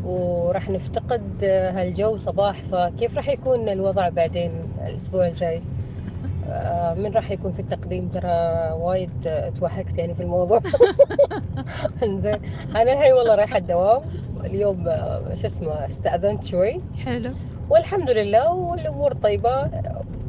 وراح 0.09 0.69
نفتقد 0.69 1.43
هالجو 1.43 2.17
صباح 2.17 2.63
فكيف 2.63 3.17
راح 3.17 3.29
يكون 3.29 3.69
الوضع 3.69 4.09
بعدين 4.09 4.51
الأسبوع 4.87 5.27
الجاي؟ 5.27 5.61
آه، 6.49 6.93
من 6.93 7.11
راح 7.11 7.31
يكون 7.31 7.51
في 7.51 7.59
التقديم؟ 7.59 8.07
ترى 8.07 8.29
وايد 8.71 9.09
توهقت 9.59 9.97
يعني 9.97 10.13
في 10.13 10.21
الموضوع. 10.23 10.61
إنزين 12.03 12.39
أنا 12.75 12.93
الحين 12.93 13.13
والله 13.13 13.35
رايحة 13.35 13.57
الدوام. 13.57 14.01
اليوم 14.45 14.87
آه، 14.87 15.33
شو 15.33 15.47
اسمه 15.47 15.85
استأذنت 15.85 16.43
شوي. 16.43 16.81
حلو. 17.05 17.31
والحمد 17.69 18.09
لله 18.09 18.53
والأمور 18.53 19.13
طيبة. 19.13 19.69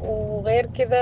وغير 0.01 0.67
كذا 0.67 1.01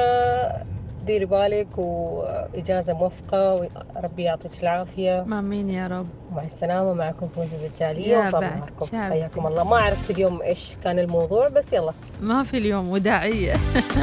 ديري 1.08 1.24
بالك 1.24 1.78
وإجازة 1.78 2.92
موفقة 2.94 3.54
وربي 3.54 4.22
يعطيك 4.22 4.62
العافية. 4.62 5.22
آمين 5.22 5.70
يا 5.70 5.86
رب. 5.86 6.06
مع 6.32 6.42
السلامة 6.42 6.92
معكم 6.92 7.26
فوز 7.28 7.52
الزجالية 7.52 8.08
يا 8.08 8.26
وطال 8.26 8.40
بعد 8.40 8.58
نهاركم. 8.58 8.86
حياكم 9.12 9.46
الله. 9.46 9.64
ما 9.64 9.76
عرفت 9.76 10.10
اليوم 10.10 10.42
إيش 10.42 10.76
كان 10.84 10.98
الموضوع 10.98 11.48
بس 11.48 11.72
يلا. 11.72 11.92
ما 12.22 12.42
في 12.42 12.58
اليوم 12.58 12.88
وداعية. 12.88 13.54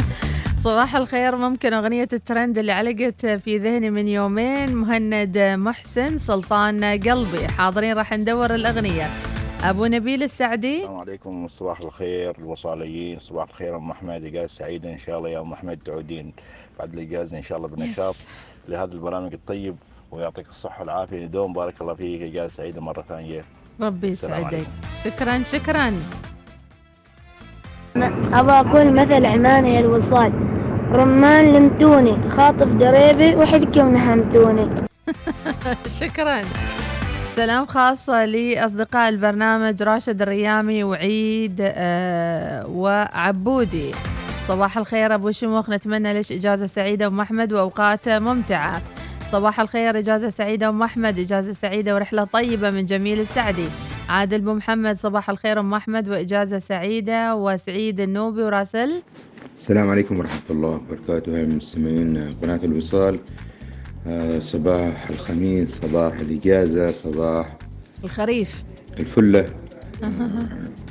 صباح 0.63 0.95
الخير. 0.95 1.35
ممكن 1.35 1.73
أغنية 1.73 2.07
الترند 2.13 2.57
اللي 2.57 2.71
علقت 2.71 3.25
في 3.25 3.57
ذهني 3.57 3.89
من 3.89 4.07
يومين. 4.07 4.75
مهند 4.75 5.37
محسن 5.37 6.17
سلطان 6.17 6.83
قلبي. 6.83 7.47
حاضرين 7.47 7.97
راح 7.97 8.13
ندور 8.13 8.55
الأغنية. 8.55 9.09
أبو 9.63 9.85
نبيل 9.85 10.23
السعدي. 10.23 10.77
السلام 10.77 10.99
عليكم. 10.99 11.47
صباح 11.47 11.79
الخير. 11.81 12.35
الوصاليين. 12.39 13.19
صباح 13.19 13.49
الخير 13.49 13.77
أم 13.77 13.91
أحمد. 13.91 14.25
اجازه 14.25 14.47
سعيده 14.47 14.93
إن 14.93 14.97
شاء 14.97 15.17
الله 15.17 15.29
يا 15.29 15.41
أم 15.41 15.53
أحمد 15.53 15.79
تعودين. 15.85 16.33
بعد 16.79 16.93
الاجازه 16.93 17.37
إن 17.37 17.41
شاء 17.41 17.57
الله 17.57 17.67
بنشاط 17.67 18.15
لهذا 18.67 18.93
البرنامج 18.93 19.33
الطيب 19.33 19.75
ويعطيك 20.11 20.49
الصحة 20.49 20.79
والعافية. 20.79 21.25
دوم 21.25 21.53
بارك 21.53 21.81
الله 21.81 21.93
فيك. 21.93 22.21
اجازه 22.21 22.47
سعيده 22.47 22.81
مرة 22.81 23.01
ثانية. 23.01 23.45
ربي 23.81 24.07
يسعدك. 24.07 24.67
شكرا 25.03 25.43
شكرا. 25.43 25.93
أبى 28.33 28.51
أقول 28.51 28.93
مثل 28.93 29.25
عمان 29.25 29.65
هي 29.65 29.79
الوصال. 29.79 30.33
رمان 30.91 31.53
لمتوني 31.53 32.29
خاطف 32.29 32.67
دريبي 32.67 33.35
وحدكم 33.35 33.93
نهمتوني. 33.93 34.69
شكرا. 35.99 36.41
سلام 37.35 37.65
خاص 37.65 38.09
لأصدقاء 38.09 39.09
البرنامج 39.09 39.83
راشد 39.83 40.21
الريامي 40.21 40.83
وعيد 40.83 41.57
آه 41.61 42.67
وعبودي. 42.67 43.91
صباح 44.47 44.77
الخير 44.77 45.15
أبو 45.15 45.31
شموخ. 45.31 45.69
نتمنى 45.69 46.13
لك 46.13 46.31
إجازة 46.31 46.65
سعيدة 46.65 47.07
أم 47.07 47.19
أحمد 47.19 47.53
وأوقات 47.53 48.09
ممتعة. 48.09 48.81
صباح 49.31 49.59
الخير 49.59 49.99
إجازة 49.99 50.29
سعيدة 50.29 50.69
أم 50.69 50.83
أحمد 50.83 51.19
إجازة 51.19 51.53
سعيدة 51.53 51.95
ورحلة 51.95 52.23
طيبة 52.23 52.69
من 52.69 52.85
جميل 52.85 53.19
السعدي. 53.19 53.65
عادل 54.09 54.41
بو 54.41 54.53
محمد 54.53 54.97
صباح 54.97 55.29
الخير 55.29 55.59
أم 55.59 55.73
أحمد 55.73 56.09
وإجازة 56.09 56.59
سعيدة 56.59 57.35
وسعيد 57.35 57.99
النوبي 57.99 58.43
وراسل. 58.43 59.01
السلام 59.55 59.89
عليكم 59.89 60.19
ورحمة 60.19 60.49
الله 60.49 60.69
وبركاته. 60.69 61.37
أهلا 61.37 61.55
مستمعين 61.55 62.33
قناة 62.43 62.59
الوصال 62.63 63.19
آه، 64.07 64.39
صباح 64.39 65.09
الخميس 65.09 65.79
صباح 65.81 66.13
الإجازة 66.13 66.91
صباح 66.91 67.57
الخريف. 68.03 68.63
الفلة. 68.99 69.45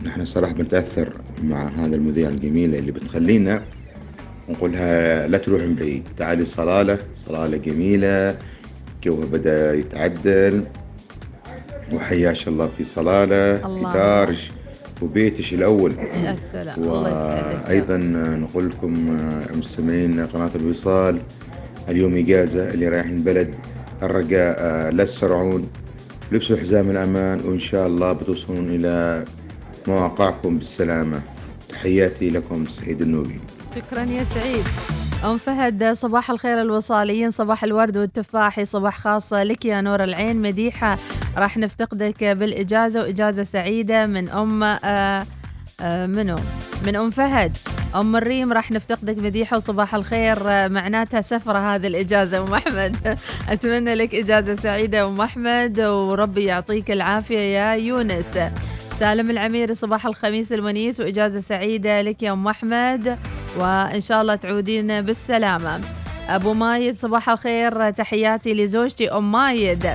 نحن 0.04 0.24
صراحة 0.24 0.52
بنتأثر 0.52 1.12
مع 1.42 1.68
هذا 1.68 1.96
المذيع 1.96 2.28
الجميلة 2.28 2.78
اللي 2.78 2.92
بتخلينا 2.92 3.62
ونقولها 4.48 5.26
لا 5.26 5.38
تروح 5.38 5.62
من 5.62 5.74
بعيد. 5.74 6.08
تعالي 6.16 6.44
صلالة 6.44 6.98
صلالة 7.26 7.56
جميلة 7.56 8.36
جوها 9.04 9.26
بدأ 9.26 9.74
يتعدل. 9.74 10.64
وحياش 11.92 12.48
الله 12.48 12.68
في 12.78 12.84
صلالة 12.84 13.66
الله. 13.66 13.92
في 13.92 13.98
دارج 13.98 14.50
وبيتش 15.02 15.54
الأول. 15.54 15.92
يا 16.24 16.36
سلام 16.52 16.86
وأيضا 16.86 17.96
نقول 18.36 18.68
لكم 18.68 19.16
آه، 19.20 19.56
مستمعين 19.56 20.26
قناة 20.26 20.50
الوصال 20.54 21.20
اليوم 21.88 22.16
إجازة 22.16 22.70
اللي 22.70 22.88
رايحين 22.88 23.22
بلد 23.22 23.54
الرجاء 24.02 24.56
آه، 24.58 24.90
لا 24.90 25.04
تسرعون. 25.04 25.68
لبسوا 26.32 26.56
حزام 26.56 26.90
الامان 26.90 27.40
وإن 27.44 27.60
شاء 27.60 27.86
الله 27.86 28.12
بتوصلون 28.12 28.70
إلى 28.70 29.24
مواقعكم 29.88 30.58
بالسلامة. 30.58 31.20
تحياتي 31.68 32.30
لكم 32.30 32.66
سعيد 32.66 33.00
النوبي. 33.02 33.40
شكرا 33.76 34.02
يا 34.02 34.24
سعيد. 34.24 34.64
أم 35.24 35.36
فهد 35.36 35.92
صباح 35.92 36.30
الخير 36.30 36.60
الوصاليين 36.60 37.30
صباح 37.30 37.64
الورد 37.64 37.96
والتفاحي 37.96 38.64
صباح 38.64 38.98
خاص 38.98 39.32
لك 39.32 39.64
يا 39.64 39.80
نور 39.80 40.02
العين. 40.02 40.42
مديحة 40.42 40.98
راح 41.36 41.56
نفتقدك 41.56 42.24
بالإجازة 42.24 43.00
وإجازة 43.00 43.42
سعيدة 43.42 44.06
من 44.06 44.28
أم 44.28 44.62
آه 44.62 45.26
آه 45.80 46.06
منو؟ 46.06 46.36
من 46.86 46.96
أم 46.96 47.10
فهد. 47.10 47.56
أم 47.94 48.16
الريم 48.16 48.52
راح 48.52 48.70
نفتقدك 48.70 49.18
مديحة 49.18 49.56
وصباح 49.56 49.94
الخير. 49.94 50.38
معناتها 50.68 51.20
سفرة 51.20 51.74
هذه 51.74 51.86
الإجازة 51.86 52.42
أم 52.42 52.54
أحمد. 52.54 53.18
أتمنى 53.48 53.94
لك 53.94 54.14
إجازة 54.14 54.54
سعيدة 54.54 55.06
أم 55.06 55.20
أحمد 55.20 55.80
وربي 55.80 56.44
يعطيك 56.44 56.90
العافية 56.90 57.38
يا 57.38 57.74
يونس. 57.74 58.38
سالم 58.98 59.30
العميري 59.30 59.74
صباح 59.74 60.06
الخميس 60.06 60.52
الونيس 60.52 61.00
وإجازة 61.00 61.40
سعيدة 61.40 62.02
لك 62.02 62.22
يا 62.22 62.32
أم 62.32 62.48
أحمد. 62.48 63.18
وإن 63.58 64.00
شاء 64.00 64.22
الله 64.22 64.34
تعودين 64.34 65.02
بالسلامة. 65.02 65.80
أبو 66.28 66.52
مايد 66.52 66.96
صباح 66.96 67.28
الخير. 67.28 67.90
تحياتي 67.90 68.54
لزوجتي 68.54 69.10
أم 69.10 69.32
مايد. 69.32 69.86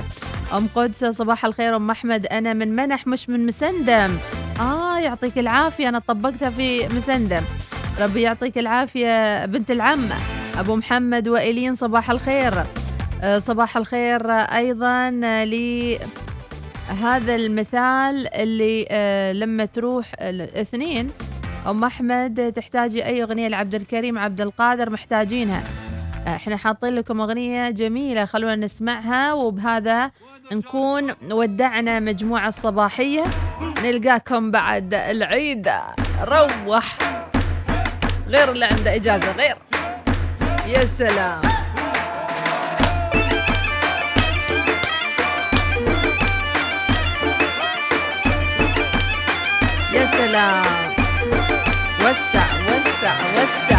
أم 0.56 0.68
قدس 0.74 1.04
صباح 1.04 1.44
الخير 1.44 1.76
أم 1.76 1.90
أحمد. 1.90 2.26
أنا 2.26 2.52
من 2.52 2.76
منح 2.76 3.06
مش 3.06 3.28
من 3.28 3.46
مسندم. 3.46 4.16
آه 4.60 4.98
يعطيك 4.98 5.38
العافية. 5.38 5.88
أنا 5.88 5.98
طبقتها 5.98 6.50
في 6.50 6.88
مسندم. 6.88 7.42
ربي 7.98 8.22
يعطيك 8.22 8.58
العافية 8.58 9.46
بنت 9.46 9.70
العم 9.70 10.08
أبو 10.58 10.76
محمد 10.76 11.28
وإلين 11.28 11.74
صباح 11.74 12.10
الخير. 12.10 12.54
آه، 13.22 13.38
صباح 13.38 13.76
الخير 13.76 14.30
أيضا 14.30 15.10
لي 15.44 15.98
هذا 17.02 17.34
المثال 17.34 18.34
اللي 18.34 18.86
آه، 18.90 19.32
لما 19.32 19.64
تروح 19.64 20.06
الاثنين 20.20 21.10
أم 21.66 21.84
أحمد 21.84 22.52
تحتاجي 22.56 23.04
أي 23.04 23.22
أغنية 23.22 23.48
لعبد 23.48 23.74
الكريم 23.74 24.18
عبد 24.18 24.40
القادر 24.40 24.90
محتاجينها. 24.90 25.62
آه، 26.26 26.36
إحنا 26.36 26.56
حاطين 26.56 26.94
لكم 26.94 27.20
أغنية 27.20 27.70
جميلة 27.70 28.24
خلونا 28.24 28.56
نسمعها 28.56 29.32
وبهذا 29.32 30.10
نكون 30.52 31.14
ودعنا 31.30 32.00
مجموعة 32.00 32.48
الصباحية. 32.48 33.24
نلقاكم 33.84 34.50
بعد 34.50 34.94
العيد. 34.94 35.68
روح! 36.22 36.98
غير 38.30 38.52
اللي 38.52 38.64
عنده 38.64 38.94
إجازة 38.94 39.32
غير. 39.32 39.56
يا 40.66 40.88
سلام. 40.98 41.40
يا 49.94 50.06
سلام. 50.12 50.64
وسع 52.00 52.46
وسع 52.66 53.14
وسع. 53.36 53.69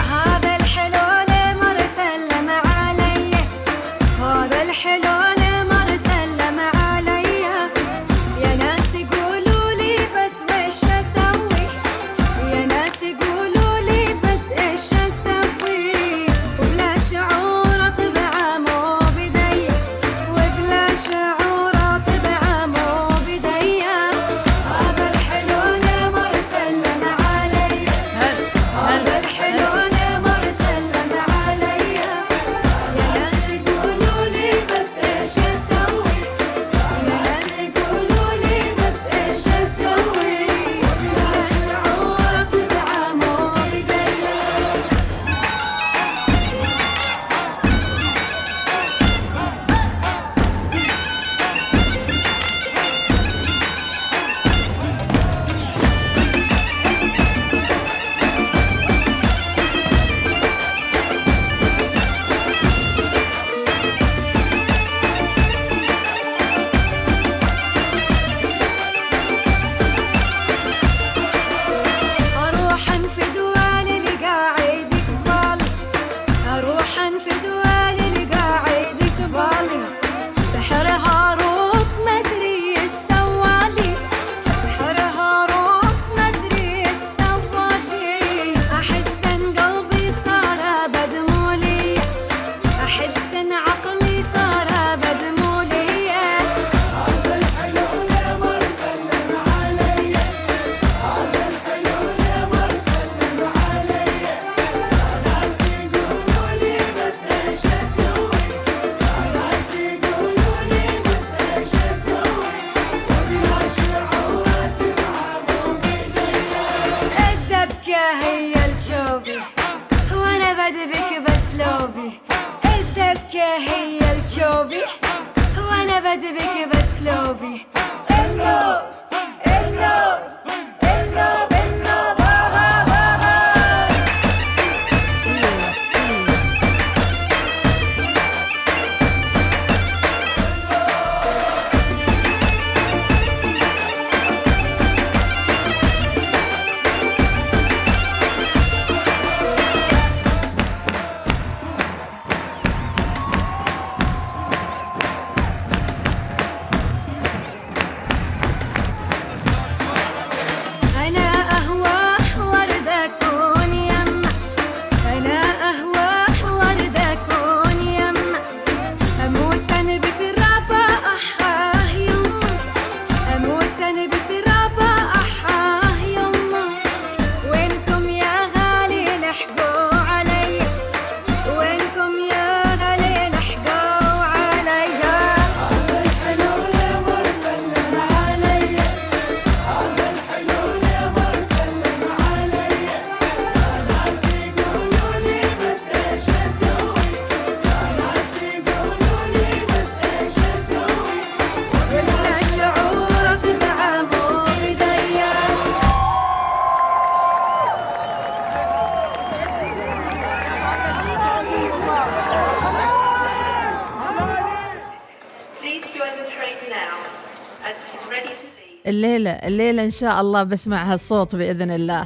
الليلة 219.31 219.83
إن 219.83 219.91
شاء 219.91 220.21
الله 220.21 220.43
بسمع 220.43 220.93
هالصوت 220.93 221.35
بإذن 221.35 221.71
الله. 221.71 222.05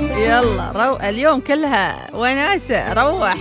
يلا 0.00 0.72
رو... 0.72 0.96
اليوم 0.96 1.40
كلها 1.40 2.14
وناسة 2.14 2.92
روح. 2.92 3.36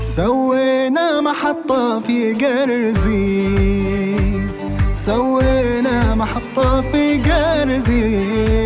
سوينا 0.00 1.20
محطة 1.20 2.00
في 2.00 2.34
قرزيز 2.34 3.68
سوينا 4.92 6.14
محطة 6.14 6.80
في 6.80 7.22
قرزيز 7.22 8.58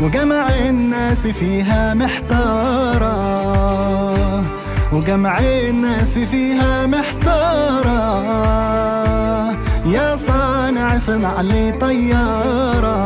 وجمع 0.00 0.48
الناس 0.68 1.26
فيها 1.26 1.94
محتارة. 1.94 3.06
وجمع 4.96 5.38
الناس 5.38 6.18
فيها 6.18 6.86
محتارة. 6.86 7.96
يا 9.86 10.16
صانع 10.16 10.98
صنع 10.98 11.40
لي 11.40 11.72
طيارة. 11.72 12.96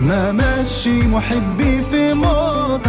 ما 0.00 0.32
مشي 0.32 1.06
محبي 1.06 1.82
في 1.82 2.14
موتر. 2.14 2.88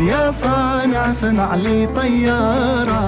يا 0.00 0.30
صانع 0.30 1.12
صنع 1.12 1.54
لي 1.54 1.86
طيارة. 1.86 3.02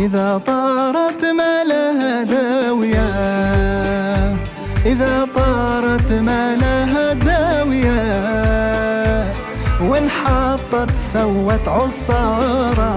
إذا 0.00 0.40
طارت 0.46 1.24
ما 1.24 1.64
لها 1.64 2.22
داوية 2.22 3.08
إذا 4.86 5.28
طارت 5.34 6.12
ما 6.12 6.56
لها 6.56 7.12
داوية 7.12 8.00
وانحطت 9.82 10.90
سوت 10.90 11.68
عصارة 11.68 12.90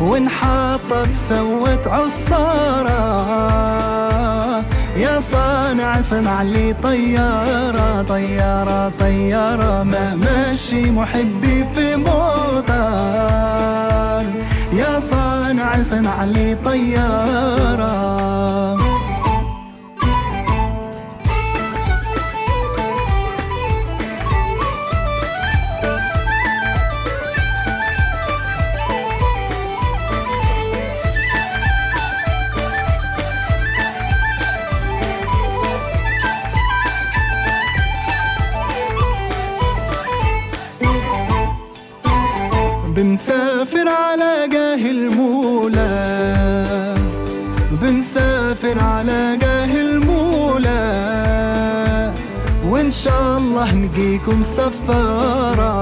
وانحطت 0.00 1.10
سوت 1.28 1.86
عصارة. 1.86 3.06
يا 4.96 5.20
صانع 5.20 6.00
صنع 6.00 6.42
لي 6.42 6.74
طيارة 6.82 8.02
طيارة 8.02 8.92
طيارة 9.00 9.82
ما 9.82 10.14
ماشي 10.14 10.90
محبي 10.90 11.64
في 11.74 11.96
يا 11.96 12.86
صانع 15.00 15.82
صنع 15.82 16.24
لي 16.24 16.56
طيارة. 16.64 18.16
بنسافر 42.96 43.88
على 43.88 44.45
نجيكم 53.86 54.42
سفارة. 54.42 55.76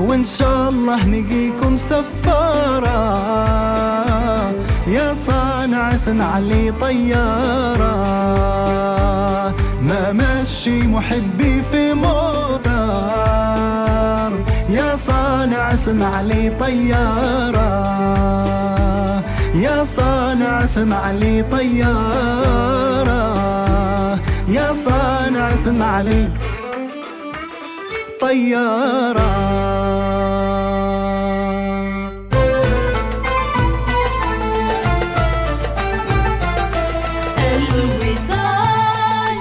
وإن 0.00 0.24
شاء 0.24 0.68
الله 0.68 1.06
نجيكم 1.06 1.76
سفارة. 1.76 2.98
يا 4.86 5.14
صانع 5.14 5.96
صنع 5.96 6.38
لي 6.38 6.72
طيارة. 6.80 7.94
ما 9.82 10.12
مشي 10.12 10.86
محبي 10.86 11.62
في 11.62 11.94
موتر. 11.94 12.68
يا 14.68 14.96
صانع 14.96 15.76
صنع 15.76 16.20
لي 16.20 16.50
طيارة. 16.60 17.68
يا 19.54 19.84
صانع 19.84 20.66
صنع 20.66 21.10
لي 21.10 21.42
طيارة. 21.42 23.17
يا 24.68 24.72
صانع 24.74 25.56
صنع 25.56 26.00
لي 26.00 26.28
طيارة. 28.20 29.30
الوصال. 37.56 39.36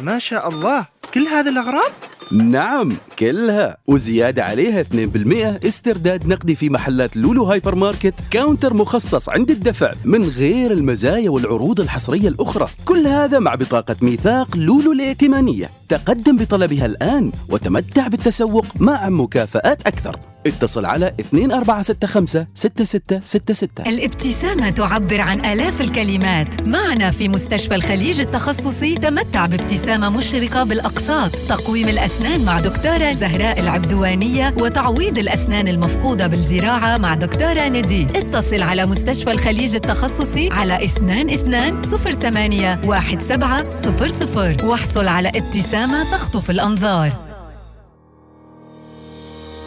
ما 0.00 0.18
شاء 0.18 0.48
الله 0.48 0.86
كل 1.14 1.28
هذه 1.28 1.48
الأغراض؟ 1.48 1.92
نعم. 2.32 2.96
كلها 3.18 3.76
وزيادة 3.86 4.44
عليها 4.44 4.82
2% 4.82 5.66
استرداد 5.66 6.26
نقدي 6.26 6.54
في 6.54 6.70
محلات 6.70 7.16
لولو 7.16 7.44
هايبر 7.44 7.74
ماركت 7.74 8.14
counter 8.30 8.74
مخصص 8.74 9.28
عند 9.28 9.50
الدفع 9.50 9.92
من 10.04 10.24
غير 10.24 10.72
المزايا 10.72 11.30
والعروض 11.30 11.80
الحصرية 11.80 12.28
الأخرى. 12.28 12.68
كل 12.84 13.06
هذا 13.06 13.38
مع 13.38 13.54
بطاقة 13.54 13.96
ميثاق 14.02 14.56
لولو 14.56 14.92
الائتمانية. 14.92 15.70
تقدم 15.88 16.36
بطلبها 16.36 16.86
الآن 16.86 17.32
وتمتع 17.48 18.08
بالتسوق 18.08 18.66
مع 18.80 19.08
مكافآت 19.08 19.86
أكثر. 19.86 20.18
اتصل 20.46 20.84
على 20.84 21.14
2465 21.20 22.46
6666 22.54 23.86
الابتسامة 23.86 24.70
تعبر 24.70 25.20
عن 25.20 25.44
آلاف 25.44 25.80
الكلمات. 25.80 26.60
معنا 26.60 27.10
في 27.10 27.28
مستشفى 27.28 27.74
الخليج 27.74 28.20
التخصصي 28.20 28.94
تمتع 28.94 29.46
بابتسامة 29.46 30.16
مشرقة 30.16 30.64
بالأقساط. 30.64 31.30
تقويم 31.48 31.88
الأسنان 31.88 32.44
مع 32.44 32.60
دكتورة 32.60 33.03
زهراء 33.12 33.60
العبدوانية 33.60 34.54
وتعويض 34.56 35.18
الأسنان 35.18 35.68
المفقودة 35.68 36.26
بالزراعة 36.26 36.96
مع 36.96 37.14
دكتورة 37.14 37.68
ندي 37.68 38.06
اتصل 38.14 38.62
على 38.62 38.86
مستشفى 38.86 39.30
الخليج 39.30 39.74
التخصصي 39.74 40.48
على 40.52 40.84
22 40.84 41.82
08 41.82 42.74
1700 42.74 44.64
واحصل 44.64 45.08
على 45.08 45.28
ابتسامة 45.28 46.10
تخطف 46.10 46.50
الأنظار. 46.50 47.12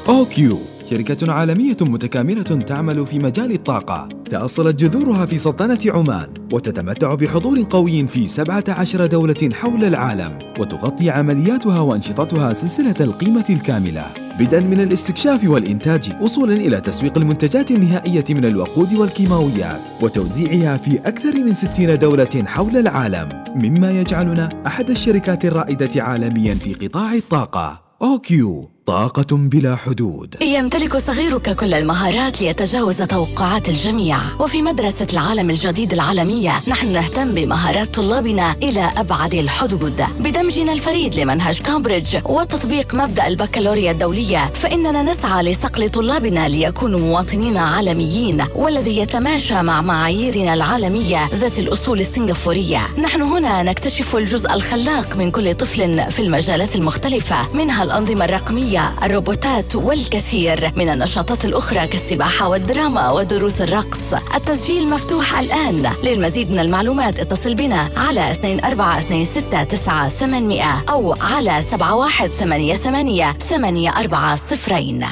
أوكيو. 0.09 0.76
شركة 0.89 1.31
عالمية 1.31 1.77
متكاملة 1.81 2.43
تعمل 2.43 3.05
في 3.05 3.19
مجال 3.19 3.51
الطاقة. 3.51 4.09
تأصلت 4.31 4.83
جذورها 4.83 5.25
في 5.25 5.38
سلطنة 5.38 5.79
عمان 5.85 6.27
وتتمتع 6.51 7.15
بحضور 7.15 7.63
قوي 7.69 8.07
في 8.07 8.27
17 8.27 9.05
دولة 9.05 9.49
حول 9.53 9.83
العالم 9.83 10.39
وتغطي 10.59 11.09
عملياتها 11.09 11.79
وأنشطتها 11.79 12.53
سلسلة 12.53 12.95
القيمة 12.99 13.45
الكاملة. 13.49 14.05
بدءا 14.39 14.59
من 14.59 14.79
الاستكشاف 14.79 15.49
والإنتاج 15.49 16.11
وصولا 16.21 16.53
إلى 16.53 16.81
تسويق 16.81 17.17
المنتجات 17.17 17.71
النهائية 17.71 18.25
من 18.29 18.45
الوقود 18.45 18.93
والكيماويات 18.93 19.81
وتوزيعها 20.01 20.77
في 20.77 20.97
أكثر 20.97 21.33
من 21.35 21.53
60 21.53 21.99
دولة 21.99 22.43
حول 22.45 22.77
العالم. 22.77 23.43
مما 23.55 23.91
يجعلنا 23.91 24.63
أحد 24.67 24.89
الشركات 24.89 25.45
الرائدة 25.45 26.03
عالميا 26.03 26.55
في 26.55 26.73
قطاع 26.73 27.13
الطاقة 27.13 27.81
أوكيو. 28.01 28.76
طاقة 28.88 29.27
بلا 29.31 29.75
حدود. 29.75 30.35
يمتلك 30.41 30.97
صغيرك 30.97 31.55
كل 31.55 31.73
المهارات 31.73 32.41
ليتجاوز 32.41 32.95
توقعات 32.97 33.69
الجميع. 33.69 34.17
وفي 34.39 34.61
مدرسة 34.61 35.07
العالم 35.13 35.49
الجديد 35.49 35.93
العالمية 35.93 36.51
نحن 36.67 36.93
نهتم 36.93 37.31
بمهارات 37.31 37.95
طلابنا 37.95 38.55
إلى 38.63 38.91
أبعد 38.97 39.33
الحدود. 39.33 40.03
بدمجنا 40.19 40.73
الفريد 40.73 41.15
لمنهج 41.15 41.61
كامبريدج 41.61 42.17
وتطبيق 42.25 42.95
مبدأ 42.95 43.27
البكالوريا 43.27 43.91
الدولية 43.91 44.45
فإننا 44.53 45.03
نسعى 45.03 45.43
لصقل 45.43 45.89
طلابنا 45.89 46.47
ليكونوا 46.47 46.99
مواطنين 46.99 47.57
عالميين 47.57 48.45
والذي 48.55 48.97
يتماشى 48.97 49.61
مع 49.61 49.81
معاييرنا 49.81 50.53
العالمية 50.53 51.27
ذات 51.33 51.59
الأصول 51.59 51.99
السنغافورية. 51.99 52.88
نحن 52.97 53.21
هنا 53.21 53.63
نكتشف 53.63 54.15
الجزء 54.15 54.53
الخلاق 54.53 55.17
من 55.17 55.31
كل 55.31 55.55
طفل 55.55 56.11
في 56.11 56.21
المجالات 56.21 56.75
المختلفة 56.75 57.53
منها 57.53 57.83
الأنظمة 57.83 58.25
الرقمية 58.25 58.76
الروبوتات 59.03 59.75
والكثير 59.75 60.71
من 60.75 60.89
النشاطات 60.89 61.45
الأخرى 61.45 61.88
كالسباحة 61.88 62.47
والدراما 62.49 63.11
ودروس 63.11 63.61
الرقص. 63.61 64.13
التسجيل 64.36 64.89
مفتوح 64.89 65.39
الآن. 65.39 65.91
للمزيد 66.03 66.51
من 66.51 66.59
المعلومات 66.59 67.19
اتصل 67.19 67.55
بنا 67.55 67.89
على 67.97 68.32
2426 68.32 70.51
أو 70.89 71.15
على 71.21 71.61
7188 71.71 73.34
840 73.39 75.05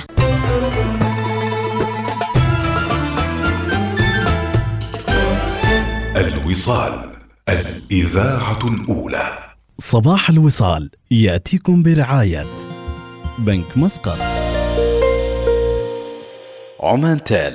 الوصال 6.18 7.12
الإذاعة 7.50 8.60
الأولى. 8.68 9.38
صباح 9.80 10.30
الوصال 10.30 10.90
يأتيكم 11.12 11.84
برعاية 11.84 12.46
بنك 13.40 13.78
مسقط. 13.78 14.18
عمان 16.80 17.24
تال 17.24 17.54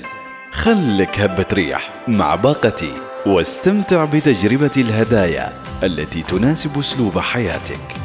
خلك 0.53 1.21
هبة 1.21 1.47
ريح 1.53 2.05
مع 2.09 2.35
باقتي 2.35 2.93
واستمتع 3.27 4.05
بتجربة 4.05 4.71
الهدايا 4.77 5.53
التي 5.83 6.23
تناسب 6.23 6.79
أسلوب 6.79 7.19
حياتك. 7.19 7.97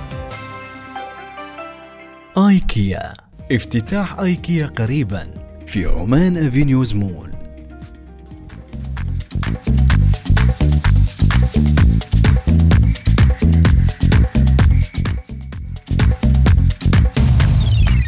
آيكيا 2.38 3.14
افتتاح 3.52 4.20
آيكيا 4.20 4.68
قريبا 4.68 5.28
في 5.68 5.86
عمان 5.86 6.48
أفينيوز 6.48 6.96
مول. 6.96 7.35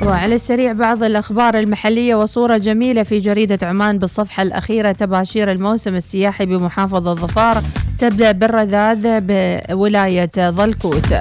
وعلى 0.07 0.35
السريع 0.35 0.73
بعض 0.73 1.03
الأخبار 1.03 1.59
المحلية 1.59 2.15
وصورة 2.15 2.57
جميلة 2.57 3.03
في 3.03 3.19
جريدة 3.19 3.67
عمان 3.67 3.97
بالصفحة 3.97 4.43
الأخيرة. 4.43 4.91
تباشير 4.91 5.51
الموسم 5.51 5.95
السياحي 5.95 6.45
بمحافظة 6.45 7.13
ظفار 7.13 7.61
تبدأ 7.99 8.31
بالرذاذ 8.31 9.19
بولاية 9.21 10.31
ظلكوت. 10.37 11.13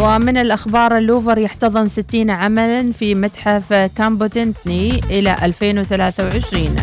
ومن 0.00 0.36
الأخبار 0.36 0.98
اللوفر 0.98 1.38
يحتضن 1.38 1.88
60 1.88 2.30
عملا 2.30 2.92
في 2.92 3.14
متحف 3.14 3.72
كامبوتنتني 3.72 5.00
إلى 5.10 5.36
2023 5.42 6.76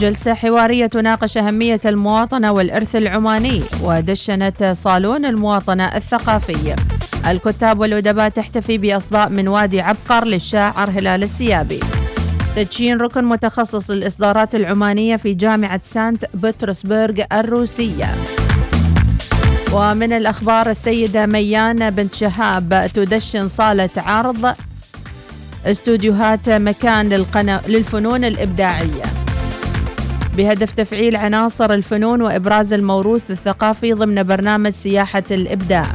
جلسة 0.00 0.34
حوارية 0.34 0.86
تناقش 0.86 1.38
أهمية 1.38 1.80
المواطنة 1.84 2.52
والإرث 2.52 2.96
العماني 2.96 3.62
ودشنت 3.82 4.64
صالون 4.64 5.24
المواطنة 5.24 5.84
الثقافي. 5.84 6.76
الكتاب 7.26 7.80
والأدباء 7.80 8.28
تحتفي 8.28 8.78
بأصداء 8.78 9.28
من 9.28 9.48
وادي 9.48 9.80
عبقر 9.80 10.24
للشاعر 10.24 10.90
هلال 10.90 11.22
السيابي. 11.22 11.80
تدشين 12.56 12.96
ركن 12.96 13.24
متخصص 13.24 13.90
للإصدارات 13.90 14.54
العمانية 14.54 15.16
في 15.16 15.34
جامعة 15.34 15.80
سانت 15.84 16.24
بطرسبرغ 16.34 17.22
الروسية. 17.32 18.14
ومن 19.72 20.12
الأخبار 20.12 20.70
السيدة 20.70 21.26
ميان 21.26 21.90
بنت 21.90 22.14
شهاب 22.14 22.90
تدشن 22.94 23.48
صالة 23.48 23.90
عرض 23.96 24.54
استوديوهات 25.66 26.48
مكان. 26.48 27.08
للفنون 27.68 28.24
الإبداعية. 28.24 29.19
بهدف 30.40 30.72
تفعيل 30.72 31.16
عناصر 31.16 31.72
الفنون 31.74 32.22
وإبراز 32.22 32.72
الموروث 32.72 33.30
الثقافي 33.30 33.92
ضمن 33.92 34.22
برنامج 34.22 34.70
سياحة 34.70 35.22
الإبداع. 35.30 35.86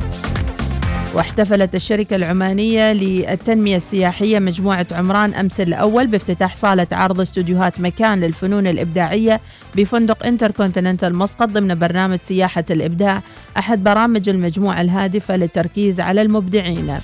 واحتفلت 1.14 1.76
الشركة 1.76 2.16
العمانية 2.16 2.94
للتنمية 2.94 3.76
السياحية 3.76 4.40
مجموعة 4.40 4.88
عمران 4.92 5.34
أمس 5.34 5.62
الأول 5.62 6.08
بافتتاح 6.08 6.56
صالة 6.56 6.88
عرض 6.92 7.22
استوديوهات 7.22 7.80
مكان 7.80 8.20
للفنون 8.20 8.68
الإبداعية 8.68 9.42
بفندق 9.76 10.26
انتركونتيننتال 10.26 11.16
مسقط 11.16 11.50
ضمن 11.50 11.76
برنامج 11.76 12.18
سياحة 12.18 12.66
الإبداع. 12.72 13.22
أحد 13.58 13.84
برامج 13.84 14.30
المجموعة 14.30 14.82
الهادفة 14.82 15.36
للتركيز 15.36 16.00
على 16.00 16.22
المبدعين. 16.22 16.98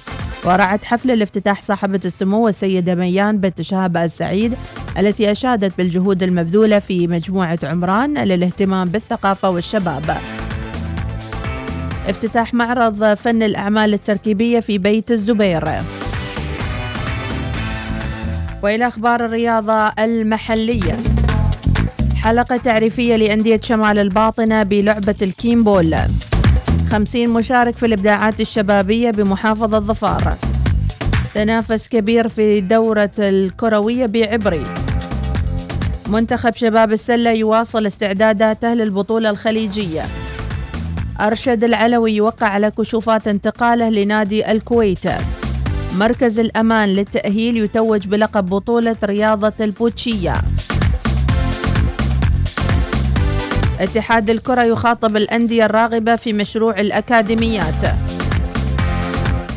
ورعت 0.45 0.85
حفل 0.85 1.11
الافتتاح 1.11 1.61
صاحبة 1.61 1.99
السمو 2.05 2.47
السيدة 2.47 2.95
ميان 2.95 3.37
بنت 3.37 3.61
شهاب 3.61 3.97
السعيد 3.97 4.53
التي 4.97 5.31
أشادت 5.31 5.77
بالجهود 5.77 6.23
المبذولة 6.23 6.79
في 6.79 7.07
مجموعة 7.07 7.59
عمران 7.63 8.17
للاهتمام 8.17 8.89
بالثقافة 8.89 9.49
والشباب. 9.49 10.17
افتتاح 12.07 12.53
معرض 12.53 13.13
فن 13.13 13.43
الأعمال 13.43 13.93
التركيبية 13.93 14.59
في 14.59 14.77
بيت 14.77 15.11
الزبير. 15.11 15.69
وإلى 18.63 18.87
أخبار 18.87 19.25
الرياضة 19.25 19.87
المحلية. 19.87 20.99
حلقة 22.15 22.57
تعريفية 22.57 23.15
لأندية 23.15 23.59
شمال 23.63 23.99
الباطنة 23.99 24.63
بلعبة 24.63 25.15
الكيمبول. 25.21 25.95
خمسين 26.91 27.29
مشارك 27.29 27.75
في 27.75 27.85
الإبداعات 27.85 28.41
الشبابية 28.41 29.11
بمحافظة 29.11 29.79
ظفار 29.79 30.37
تنافس 31.33 31.87
كبير 31.87 32.27
في 32.27 32.61
دورة 32.61 33.11
الكروية 33.19 34.05
بعبري. 34.05 34.63
منتخب 36.07 36.55
شباب 36.55 36.91
السلة 36.91 37.31
يواصل 37.31 37.85
استعداداته 37.85 38.73
للبطولة 38.73 39.29
الخليجية. 39.29 40.01
أرشد 41.21 41.63
العلوي 41.63 42.11
يوقع 42.11 42.47
على 42.47 42.71
كشوفات 42.71 43.27
انتقاله 43.27 43.89
لنادي 43.89 44.51
الكويت. 44.51 45.05
مركز 45.95 46.39
الأمان 46.39 46.89
للتأهيل 46.89 47.57
يتوج 47.57 48.07
بلقب 48.07 48.45
بطولة 48.45 48.95
رياضة 49.03 49.53
البوتشية. 49.61 50.33
اتحاد 53.81 54.29
الكرة 54.29 54.63
يخاطب 54.63 55.17
الأندية 55.17 55.65
الراغبة 55.65 56.15
في 56.15 56.33
مشروع 56.33 56.79
الأكاديميات. 56.79 57.95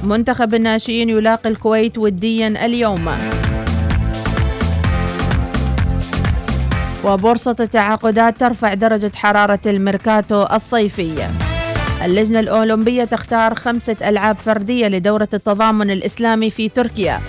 منتخب 0.03 0.55
الناشئين 0.55 1.11
يلاقي 1.11 1.51
الكويت 1.51 1.99
وديا 1.99 2.49
اليوم. 2.49 3.11
وبورصة 7.05 7.57
التعاقدات 7.61 8.41
ترفع 8.41 8.75
درجة 8.75 9.13
حرارة 9.15 9.61
الميركاتو 9.67 10.43
الصيفية 10.43 11.31
اللجنة 12.05 12.41
الأولمبية 12.41 13.05
تختار 13.05 13.55
خمسة 13.55 13.97
ألعاب 14.05 14.37
فردية 14.37 14.89
لدورة 14.89 15.29
التضامن 15.35 15.91
الإسلامي 15.91 16.51
في 16.51 16.69
تركيا. 16.69 17.21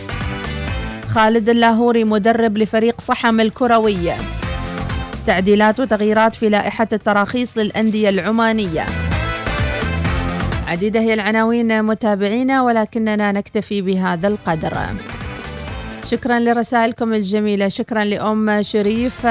خالد 1.09 1.49
اللاهوري 1.49 2.03
مدرب 2.03 2.57
لفريق 2.57 3.01
صحم 3.01 3.39
الكروية 3.39 4.15
تعديلات 5.25 5.79
وتغييرات 5.79 6.35
في 6.35 6.49
لائحة 6.49 6.87
التراخيص 6.93 7.57
للأندية 7.57 8.09
العمانية. 8.09 8.85
عديدة 10.67 10.99
هي 10.99 11.13
العناوين 11.13 11.83
متابعينا 11.83 12.61
ولكننا 12.61 13.31
نكتفي 13.31 13.81
بهذا 13.81 14.27
القدر. 14.27 14.77
شكرا 16.03 16.39
لرسائلكم 16.39 17.13
الجميلة. 17.13 17.67
شكرا 17.67 18.03
لأم 18.03 18.61
شريف. 18.61 19.27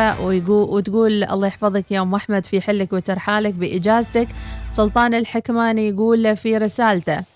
وتقول 0.48 1.24
الله 1.24 1.46
يحفظك 1.46 1.84
يا 1.90 2.02
أم 2.02 2.14
أحمد 2.14 2.46
في 2.46 2.60
حلك 2.60 2.92
وترحالك 2.92 3.54
بإجازتك. 3.54 4.28
سلطان 4.72 5.14
الحكماني 5.14 5.88
يقول 5.88 6.36
في 6.36 6.58
رسالته 6.58 7.33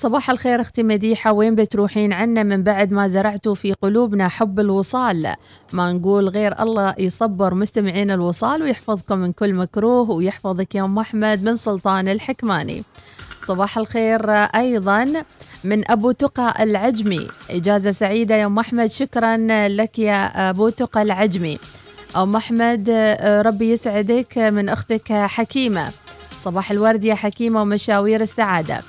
صباح 0.00 0.30
الخير 0.30 0.60
أختي 0.60 0.82
مديحة. 0.82 1.32
وين 1.32 1.54
بتروحين؟ 1.54 2.12
عنا 2.12 2.42
من 2.42 2.62
بعد 2.62 2.92
ما 2.92 3.08
زرعتوا 3.08 3.54
في 3.54 3.72
قلوبنا 3.72 4.28
حب 4.28 4.60
الوصال. 4.60 5.34
ما 5.72 5.92
نقول 5.92 6.28
غير 6.28 6.62
الله 6.62 6.94
يصبر 6.98 7.54
مستمعين 7.54 8.10
الوصال 8.10 8.62
ويحفظكم 8.62 9.18
من 9.18 9.32
كل 9.32 9.54
مكروه 9.54 10.10
ويحفظك 10.10 10.74
يا 10.74 10.84
أم 10.84 10.98
أحمد 10.98 11.42
من 11.44 11.56
سلطان 11.56 12.08
الحكماني. 12.08 12.82
صباح 13.46 13.78
الخير 13.78 14.30
أيضا 14.30 15.12
من 15.64 15.90
أبو 15.90 16.12
تقى 16.12 16.62
العجمي. 16.62 17.28
إجازة 17.50 17.90
سعيدة 17.90 18.34
يا 18.34 18.46
أم 18.46 18.58
أحمد. 18.58 18.86
شكرا 18.86 19.36
لك 19.68 19.98
يا 19.98 20.50
أبو 20.50 20.68
تقى 20.68 21.02
العجمي. 21.02 21.58
أم 22.16 22.36
أحمد 22.36 22.90
ربي 23.46 23.70
يسعدك 23.70 24.38
من 24.38 24.68
أختك 24.68 25.12
حكيمة. 25.12 25.90
صباح 26.44 26.70
الورد 26.70 27.04
يا 27.04 27.14
حكيمة 27.14 27.62
ومشاوير 27.62 28.20
السعادة. 28.20 28.80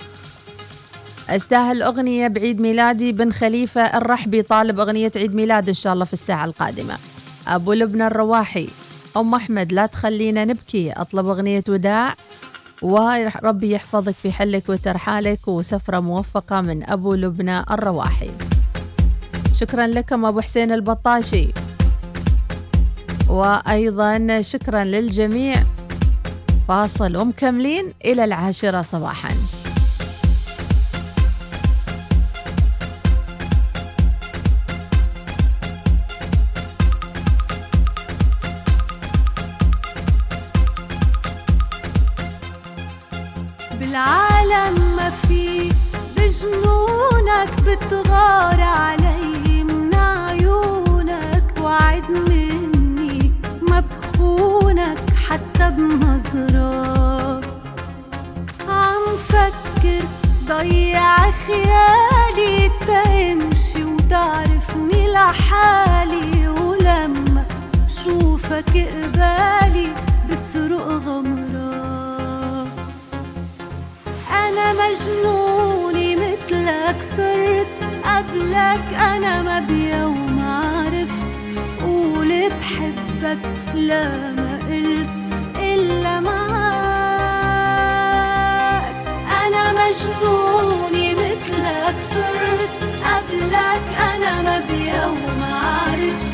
أستاهل 1.36 1.82
أغنية 1.82 2.27
بعيد 2.27 2.61
ميلادي 2.61 3.11
بن 3.11 3.32
خليفة 3.32 3.82
الرحبي 3.82 4.41
طالب 4.41 4.80
أغنية 4.80 5.11
عيد 5.15 5.36
ميلاد 5.36 5.67
إن 5.67 5.73
شاء 5.73 5.93
الله 5.93 6.05
في 6.05 6.13
الساعة 6.13 6.45
القادمة. 6.45 6.97
أبو 7.47 7.73
لبنى 7.73 8.07
الرواحي 8.07 8.69
أم 9.17 9.36
أحمد 9.36 9.73
لا 9.73 9.86
تخلينا 9.86 10.45
نبكي 10.45 10.91
أطلب 10.91 11.27
أغنية 11.27 11.63
وداع. 11.69 12.15
وربي 12.82 13.71
يحفظك 13.71 14.15
في 14.23 14.32
حلك 14.32 14.69
وترحالك 14.69 15.47
وسفرة 15.47 15.99
موفقة 15.99 16.61
من 16.61 16.89
أبو 16.89 17.13
لبنى 17.13 17.59
الرواحي. 17.59 18.32
شكرا 19.53 19.88
لكم 19.88 20.25
أبو 20.25 20.41
حسين 20.41 20.71
البطاشي. 20.71 21.47
وأيضا 23.30 24.41
شكرا 24.41 24.84
للجميع. 24.84 25.55
فاصل 26.67 27.17
ومكملين 27.17 27.93
إلى 28.05 28.23
العاشرة 28.23 28.82
صباحاً. 28.82 29.59
بجنونك 47.30 47.61
بتغار 47.61 48.61
علي 48.61 49.63
من 49.63 49.93
عيونك 49.93 51.53
وعد 51.61 52.11
مني. 52.11 53.34
ما 53.61 53.80
بخونك 53.80 54.99
حتى 55.27 55.69
بنظرة 55.69 57.41
عم 58.69 59.17
فكر 59.30 60.03
ضيع 60.47 61.32
خيالي 61.32 62.71
تمشي 62.88 63.84
وتعرفني 63.84 65.11
لحالي. 65.11 66.47
ولما 66.47 67.45
شوفك 68.03 68.73
قبالي 68.73 69.93
بسرق 70.32 70.88
غمرة. 71.05 71.69
أنا 74.32 74.73
صرت 74.73 75.59
قبلك 78.20 78.88
أنا 78.93 79.41
ما 79.41 79.59
بيوم 79.59 80.39
عرفت 80.39 81.28
قول 81.82 82.49
بحبك 82.49 83.39
لا 83.76 84.32
ما 84.32 84.59
قلت 84.70 85.09
إلا 85.59 86.20
معاك. 86.20 86.55
أنا 89.45 89.63
مجنوني 89.80 91.07
مثلك 91.15 91.95
صرت 92.11 92.74
قبلك 93.05 93.86
أنا 94.15 94.41
ما 94.41 94.57
بيوم 94.70 95.39
عرفت 95.53 96.30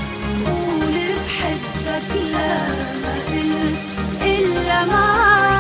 قول 0.46 0.96
بحبك 1.26 2.10
لا 2.32 2.56
ما 3.04 3.16
قلت 3.30 3.80
إلا 4.22 4.86
معاك. 4.86 5.55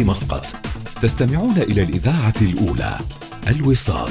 مسقط. 0.00 0.46
تستمعون 1.02 1.56
إلى 1.56 1.82
الإذاعة 1.82 2.34
الأولى 2.42 2.98
الوصال. 3.48 4.10